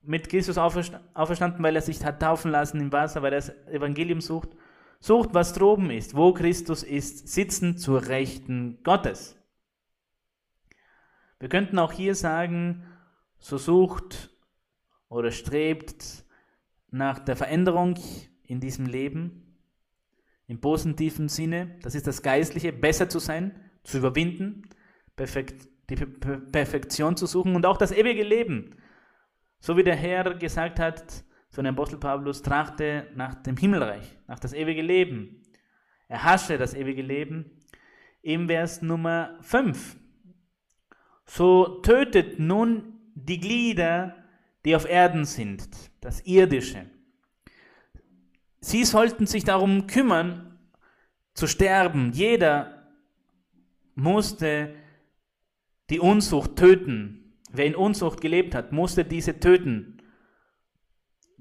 [0.00, 4.20] mit Christus auferstanden, weil er sich hat taufen lassen im Wasser, weil er das Evangelium
[4.20, 4.50] sucht,
[5.00, 9.36] sucht, was droben ist, wo Christus ist, sitzen zur Rechten Gottes.
[11.40, 12.84] Wir könnten auch hier sagen,
[13.38, 14.30] so sucht
[15.08, 16.24] oder strebt
[16.90, 17.98] nach der Veränderung
[18.42, 19.47] in diesem Leben,
[20.48, 24.62] im positiven Sinne, das ist das Geistliche, besser zu sein, zu überwinden,
[25.14, 28.74] perfekt, die Perfektion zu suchen und auch das ewige Leben.
[29.60, 34.38] So wie der Herr gesagt hat zu dem Apostel Paulus, trachte nach dem Himmelreich, nach
[34.38, 35.42] das ewige Leben.
[36.08, 37.50] Erhasche das ewige Leben.
[38.22, 39.96] Im Vers Nummer 5.
[41.26, 44.16] So tötet nun die Glieder,
[44.64, 45.68] die auf Erden sind,
[46.00, 46.86] das Irdische.
[48.68, 50.58] Sie sollten sich darum kümmern,
[51.32, 52.12] zu sterben.
[52.12, 52.86] Jeder
[53.94, 54.74] musste
[55.88, 57.32] die Unzucht töten.
[57.50, 60.02] Wer in Unzucht gelebt hat, musste diese töten.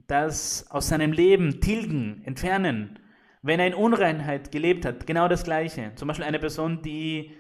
[0.08, 2.98] Das aus seinem Leben tilgen, entfernen.
[3.42, 5.92] Wenn er in Unreinheit gelebt hat, genau das Gleiche.
[5.96, 7.36] Zum Beispiel eine Person, die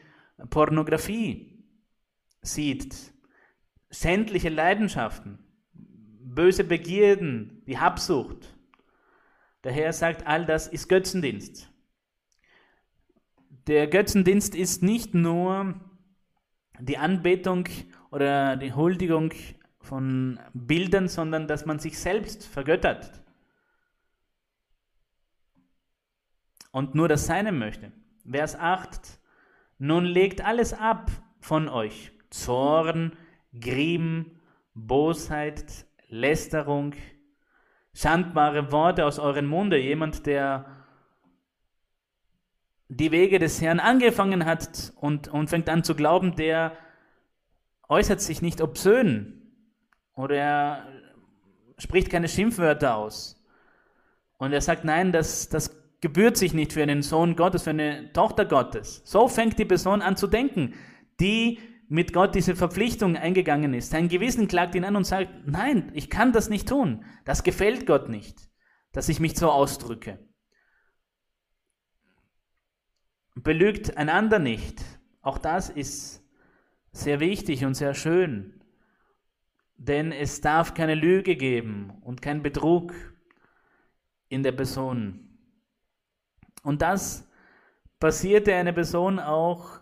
[0.49, 1.63] Pornografie
[2.41, 3.13] sieht,
[3.89, 5.39] sämtliche Leidenschaften,
[5.71, 8.56] böse Begierden, die Habsucht.
[9.63, 11.71] Der Herr sagt, all das ist Götzendienst.
[13.67, 15.75] Der Götzendienst ist nicht nur
[16.79, 17.67] die Anbetung
[18.11, 19.33] oder die Huldigung
[19.79, 23.23] von Bildern, sondern dass man sich selbst vergöttert
[26.71, 27.91] und nur das Seine möchte.
[28.29, 29.19] Vers 8.
[29.79, 32.11] Nun legt alles ab von euch.
[32.29, 33.17] Zorn,
[33.59, 34.39] Grimm,
[34.73, 36.93] Bosheit, Lästerung,
[37.97, 39.79] schandbare Worte aus eurem Munde.
[39.79, 40.65] Jemand, der
[42.89, 46.73] die Wege des Herrn angefangen hat und, und fängt an zu glauben, der
[47.89, 49.41] äußert sich nicht obszön
[50.13, 50.87] oder er
[51.79, 53.43] spricht keine Schimpfwörter aus.
[54.37, 58.13] Und er sagt, nein, das, das gebührt sich nicht für einen Sohn Gottes, für eine
[58.13, 59.01] Tochter Gottes.
[59.05, 60.75] So fängt die Person an zu denken,
[61.19, 63.91] die mit Gott diese Verpflichtung eingegangen ist.
[63.91, 67.05] Sein Gewissen klagt ihn an und sagt, nein, ich kann das nicht tun.
[67.25, 68.49] Das gefällt Gott nicht,
[68.91, 70.19] dass ich mich so ausdrücke.
[73.35, 74.83] Belügt einander nicht.
[75.21, 76.23] Auch das ist
[76.91, 78.61] sehr wichtig und sehr schön.
[79.77, 82.93] Denn es darf keine Lüge geben und kein Betrug
[84.27, 85.37] in der Person.
[86.63, 87.29] Und das
[87.99, 89.76] passierte einer Person auch,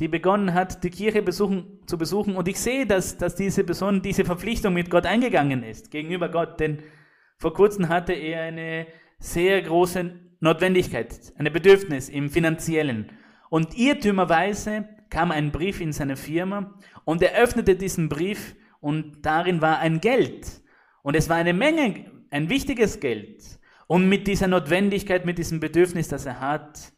[0.00, 2.36] die begonnen hat, die Kirche besuchen, zu besuchen.
[2.36, 6.60] Und ich sehe, dass, dass diese Person diese Verpflichtung mit Gott eingegangen ist, gegenüber Gott.
[6.60, 6.78] Denn
[7.38, 8.86] vor kurzem hatte er eine
[9.18, 13.10] sehr große Notwendigkeit, ein Bedürfnis im finanziellen.
[13.50, 16.74] Und irrtümerweise kam ein Brief in seine Firma
[17.04, 20.62] und er öffnete diesen Brief und darin war ein Geld.
[21.02, 23.60] Und es war eine Menge, ein wichtiges Geld.
[23.86, 26.92] Und mit dieser Notwendigkeit, mit diesem Bedürfnis, das er hat,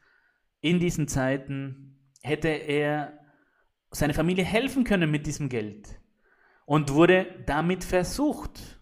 [0.60, 1.93] in diesen Zeiten,
[2.24, 3.12] hätte er
[3.90, 6.00] seine Familie helfen können mit diesem Geld.
[6.66, 8.80] Und wurde damit versucht.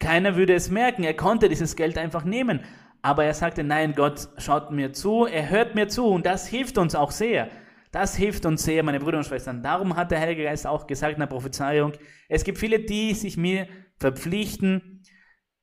[0.00, 2.60] Keiner würde es merken, er konnte dieses Geld einfach nehmen.
[3.00, 6.76] Aber er sagte, nein, Gott schaut mir zu, er hört mir zu und das hilft
[6.78, 7.48] uns auch sehr.
[7.92, 9.62] Das hilft uns sehr, meine Brüder und Schwestern.
[9.62, 11.92] Darum hat der Heilige Geist auch gesagt in der Prophezeiung,
[12.28, 13.68] es gibt viele, die sich mir
[13.98, 15.04] verpflichten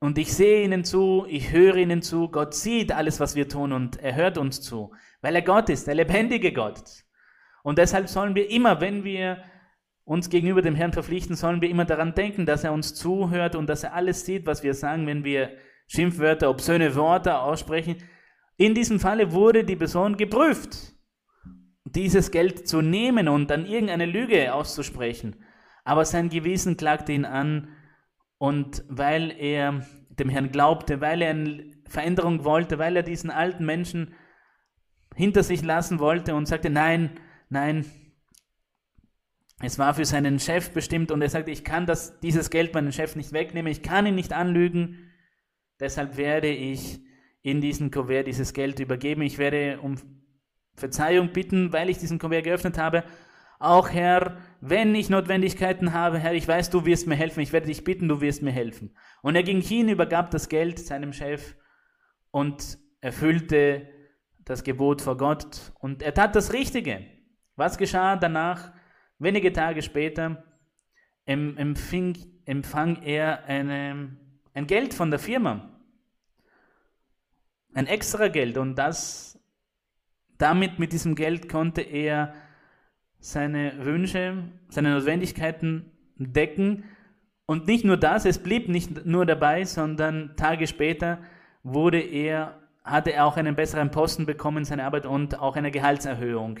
[0.00, 2.28] und ich sehe ihnen zu, ich höre ihnen zu.
[2.30, 4.92] Gott sieht alles, was wir tun und er hört uns zu,
[5.22, 6.82] weil er Gott ist, der lebendige Gott.
[7.62, 9.42] Und deshalb sollen wir immer, wenn wir
[10.04, 13.68] uns gegenüber dem Herrn verpflichten, sollen wir immer daran denken, dass er uns zuhört und
[13.68, 15.50] dass er alles sieht, was wir sagen, wenn wir
[15.86, 17.96] Schimpfwörter, obszöne Worte aussprechen.
[18.56, 20.92] In diesem Falle wurde die Person geprüft
[21.84, 25.36] dieses Geld zu nehmen und dann irgendeine Lüge auszusprechen.
[25.84, 27.68] Aber sein Gewissen klagte ihn an
[28.38, 33.64] und weil er dem Herrn glaubte, weil er eine Veränderung wollte, weil er diesen alten
[33.64, 34.14] Menschen
[35.14, 37.84] hinter sich lassen wollte und sagte, nein, nein,
[39.60, 42.92] es war für seinen Chef bestimmt und er sagte, ich kann das, dieses Geld meinen
[42.92, 45.10] Chef nicht wegnehmen, ich kann ihn nicht anlügen,
[45.78, 47.00] deshalb werde ich
[47.42, 49.96] in diesen Kuvert dieses Geld übergeben, ich werde um
[50.74, 53.04] Verzeihung bitten, weil ich diesen Kuvert geöffnet habe.
[53.58, 57.40] Auch Herr, wenn ich Notwendigkeiten habe, Herr, ich weiß, du wirst mir helfen.
[57.40, 58.96] Ich werde dich bitten, du wirst mir helfen.
[59.22, 61.54] Und er ging hin, übergab das Geld seinem Chef
[62.30, 63.88] und erfüllte
[64.44, 65.72] das Gebot vor Gott.
[65.80, 67.04] Und er tat das Richtige.
[67.56, 68.72] Was geschah danach?
[69.18, 70.44] Wenige Tage später
[71.26, 74.16] empfing, empfang er eine,
[74.54, 75.70] ein Geld von der Firma.
[77.74, 78.58] Ein extra Geld.
[78.58, 79.38] Und das
[80.38, 82.34] damit, mit diesem Geld konnte er
[83.20, 86.84] seine Wünsche, seine Notwendigkeiten decken.
[87.46, 91.18] Und nicht nur das, es blieb nicht nur dabei, sondern Tage später
[91.62, 96.58] wurde er, hatte er auch einen besseren Posten bekommen, seine Arbeit und auch eine Gehaltserhöhung.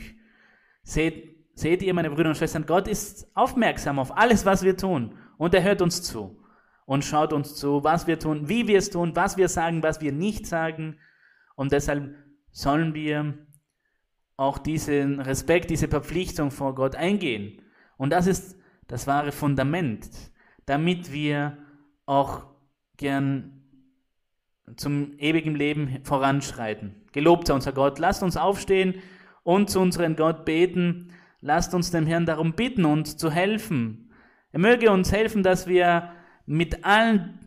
[0.82, 5.16] Seht, seht ihr, meine Brüder und Schwestern, Gott ist aufmerksam auf alles, was wir tun.
[5.38, 6.42] Und er hört uns zu
[6.86, 10.00] und schaut uns zu, was wir tun, wie wir es tun, was wir sagen, was
[10.00, 10.98] wir nicht sagen.
[11.56, 12.14] Und deshalb
[12.50, 13.34] sollen wir
[14.36, 17.62] auch diesen Respekt, diese Verpflichtung vor Gott eingehen.
[17.96, 18.58] Und das ist
[18.88, 20.08] das wahre Fundament,
[20.66, 21.58] damit wir
[22.06, 22.46] auch
[22.96, 23.61] gern
[24.76, 26.94] zum ewigen Leben voranschreiten.
[27.12, 27.98] Gelobt sei unser Gott.
[27.98, 28.94] Lasst uns aufstehen
[29.42, 31.12] und zu unserem Gott beten.
[31.40, 34.12] Lasst uns dem Herrn darum bitten, uns zu helfen.
[34.52, 36.12] Er möge uns helfen, dass wir
[36.46, 37.38] mit allen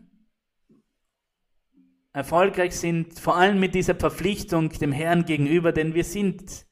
[2.12, 6.66] erfolgreich sind, vor allem mit dieser Verpflichtung dem Herrn gegenüber, denn wir sind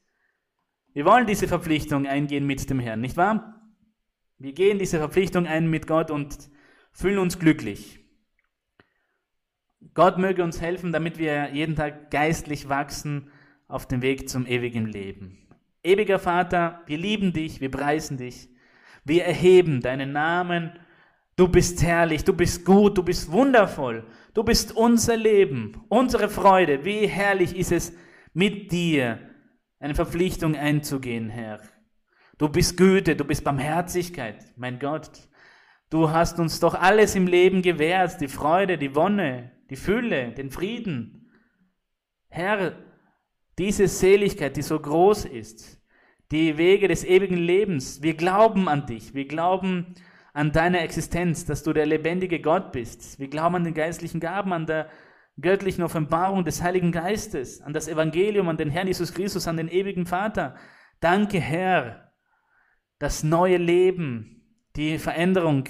[0.95, 3.61] wir wollen diese Verpflichtung eingehen mit dem Herrn, nicht wahr?
[4.37, 6.49] Wir gehen diese Verpflichtung ein mit Gott und
[6.93, 7.99] fühlen uns glücklich.
[9.93, 13.29] Gott möge uns helfen, damit wir jeden Tag geistlich wachsen
[13.67, 15.37] auf dem Weg zum ewigen Leben.
[15.83, 18.49] Ewiger Vater, wir lieben dich, wir preisen dich,
[19.03, 20.71] wir erheben deinen Namen.
[21.35, 26.85] Du bist herrlich, du bist gut, du bist wundervoll, du bist unser Leben, unsere Freude.
[26.85, 27.93] Wie herrlich ist es
[28.33, 29.19] mit dir
[29.79, 31.61] eine Verpflichtung einzugehen, Herr.
[32.37, 35.11] Du bist Güte, du bist Barmherzigkeit, mein Gott.
[35.89, 40.49] Du hast uns doch alles im Leben gewährt, die Freude, die Wonne, die Fülle, den
[40.49, 41.31] Frieden.
[42.29, 42.75] Herr,
[43.57, 45.81] diese Seligkeit, die so groß ist,
[46.31, 49.95] die Wege des ewigen Lebens, wir glauben an dich, wir glauben
[50.33, 53.19] an deine Existenz, dass du der lebendige Gott bist.
[53.19, 54.89] Wir glauben an den geistlichen Gaben, an der
[55.39, 59.69] göttlichen Offenbarung des Heiligen Geistes, an das Evangelium, an den Herrn Jesus Christus, an den
[59.69, 60.55] ewigen Vater.
[60.99, 62.11] Danke, Herr,
[62.99, 64.43] das neue Leben,
[64.75, 65.65] die Veränderung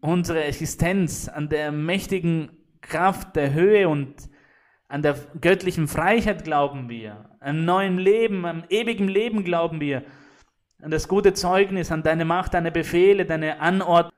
[0.00, 4.28] unserer Existenz, an der mächtigen Kraft der Höhe und
[4.88, 7.30] An der göttlichen Freiheit glauben wir.
[7.40, 10.04] An neuem Leben, am ewigen Leben glauben wir.
[10.80, 14.12] An das gute Zeugnis, an deine Macht, deine Befehle, deine Anordnung.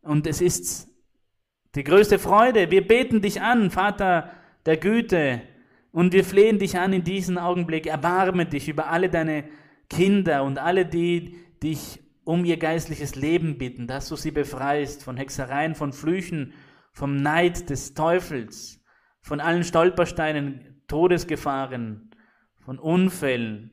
[0.00, 0.88] Und es ist
[1.74, 2.70] die größte Freude.
[2.70, 4.30] Wir beten dich an, Vater
[4.64, 5.42] der Güte.
[5.92, 7.86] Und wir flehen dich an in diesem Augenblick.
[7.86, 9.44] Erbarme dich über alle deine
[9.90, 15.16] Kinder und alle, die dich um ihr geistliches Leben bitten, dass du sie befreist von
[15.16, 16.52] Hexereien, von Flüchen,
[16.92, 18.82] vom Neid des Teufels,
[19.20, 22.10] von allen Stolpersteinen, Todesgefahren,
[22.56, 23.70] von Unfällen,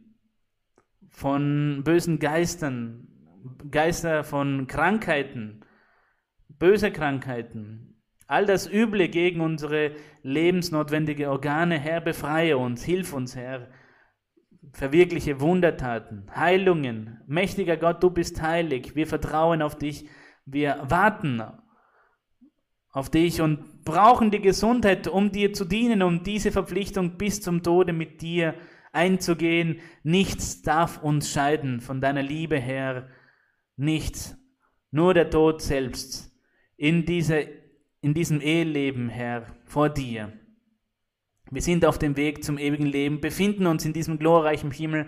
[1.10, 3.08] von bösen Geistern,
[3.72, 5.62] Geister von Krankheiten,
[6.48, 13.68] böse Krankheiten, all das Üble gegen unsere lebensnotwendige Organe, Herr, befreie uns, hilf uns, Herr,
[14.74, 17.22] verwirkliche Wundertaten, Heilungen.
[17.28, 18.96] Mächtiger Gott, du bist heilig.
[18.96, 20.10] Wir vertrauen auf dich.
[20.46, 21.42] Wir warten
[22.92, 27.64] auf dich und brauchen die Gesundheit, um dir zu dienen, um diese Verpflichtung bis zum
[27.64, 28.56] Tode mit dir
[28.92, 29.80] einzugehen.
[30.04, 33.08] Nichts darf uns scheiden von deiner Liebe, Herr.
[33.78, 34.38] Nichts.
[34.92, 36.32] Nur der Tod selbst.
[36.78, 37.48] In, diese,
[38.02, 40.34] in diesem Eheleben, Herr, vor dir.
[41.54, 45.06] Wir sind auf dem Weg zum ewigen Leben, befinden uns in diesem glorreichen Himmel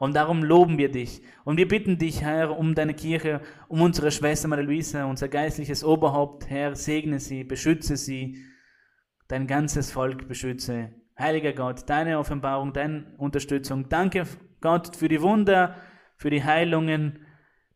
[0.00, 1.22] und darum loben wir dich.
[1.44, 5.84] Und wir bitten dich, Herr, um deine Kirche, um unsere Schwester Maria Luisa, unser geistliches
[5.84, 6.50] Oberhaupt.
[6.50, 8.44] Herr, segne sie, beschütze sie,
[9.28, 10.90] dein ganzes Volk beschütze.
[11.16, 13.88] Heiliger Gott, deine Offenbarung, deine Unterstützung.
[13.88, 14.24] Danke,
[14.60, 15.76] Gott, für die Wunder,
[16.16, 17.20] für die Heilungen,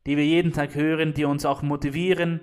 [0.07, 2.41] die wir jeden Tag hören, die uns auch motivieren,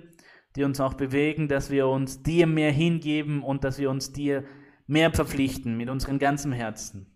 [0.56, 4.44] die uns auch bewegen, dass wir uns dir mehr hingeben und dass wir uns dir
[4.86, 7.06] mehr verpflichten mit unserem ganzen Herzen.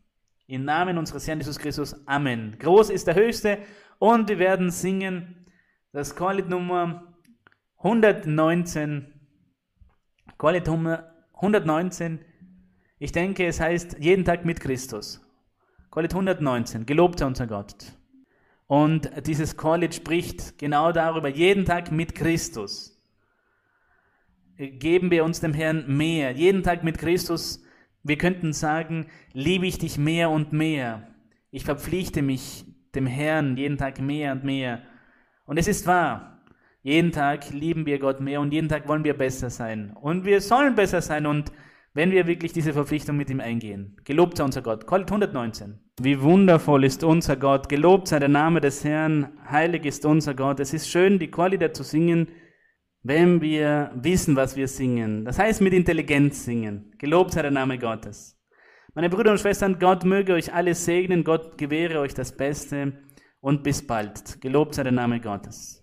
[0.47, 1.95] Im Namen unseres Herrn Jesus Christus.
[2.07, 2.57] Amen.
[2.59, 3.59] Groß ist der Höchste
[3.99, 5.47] und wir werden singen
[5.93, 7.15] das Chorlied Nummer
[7.79, 9.13] 119.
[10.39, 12.19] Chorlied Nummer 119.
[12.99, 15.21] Ich denke, es heißt jeden Tag mit Christus.
[15.91, 16.87] Chorlied 119.
[16.87, 17.93] Gelobt sei unser Gott.
[18.67, 23.00] Und dieses Chorlied spricht genau darüber, jeden Tag mit Christus
[24.69, 26.33] geben wir uns dem Herrn mehr.
[26.33, 27.63] Jeden Tag mit Christus,
[28.03, 31.09] wir könnten sagen, liebe ich dich mehr und mehr.
[31.51, 34.83] Ich verpflichte mich dem Herrn jeden Tag mehr und mehr.
[35.47, 36.43] Und es ist wahr,
[36.83, 39.97] jeden Tag lieben wir Gott mehr und jeden Tag wollen wir besser sein.
[39.99, 41.53] Und wir sollen besser sein und
[41.93, 43.97] wenn wir wirklich diese Verpflichtung mit ihm eingehen.
[44.05, 44.87] Gelobt sei unser Gott.
[44.87, 45.81] Colt 119.
[46.01, 47.69] Wie wundervoll ist unser Gott.
[47.69, 49.29] Gelobt sei der Name des Herrn.
[49.51, 50.61] Heilig ist unser Gott.
[50.61, 52.29] Es ist schön, die Chorlieder zu singen
[53.03, 55.25] wenn wir wissen, was wir singen.
[55.25, 56.93] Das heißt mit Intelligenz singen.
[56.99, 58.37] Gelobt sei der Name Gottes.
[58.95, 62.93] Meine Brüder und Schwestern, Gott möge euch alle segnen, Gott gewähre euch das Beste
[63.41, 64.41] und bis bald.
[64.41, 65.79] Gelobt sei der Name Gottes.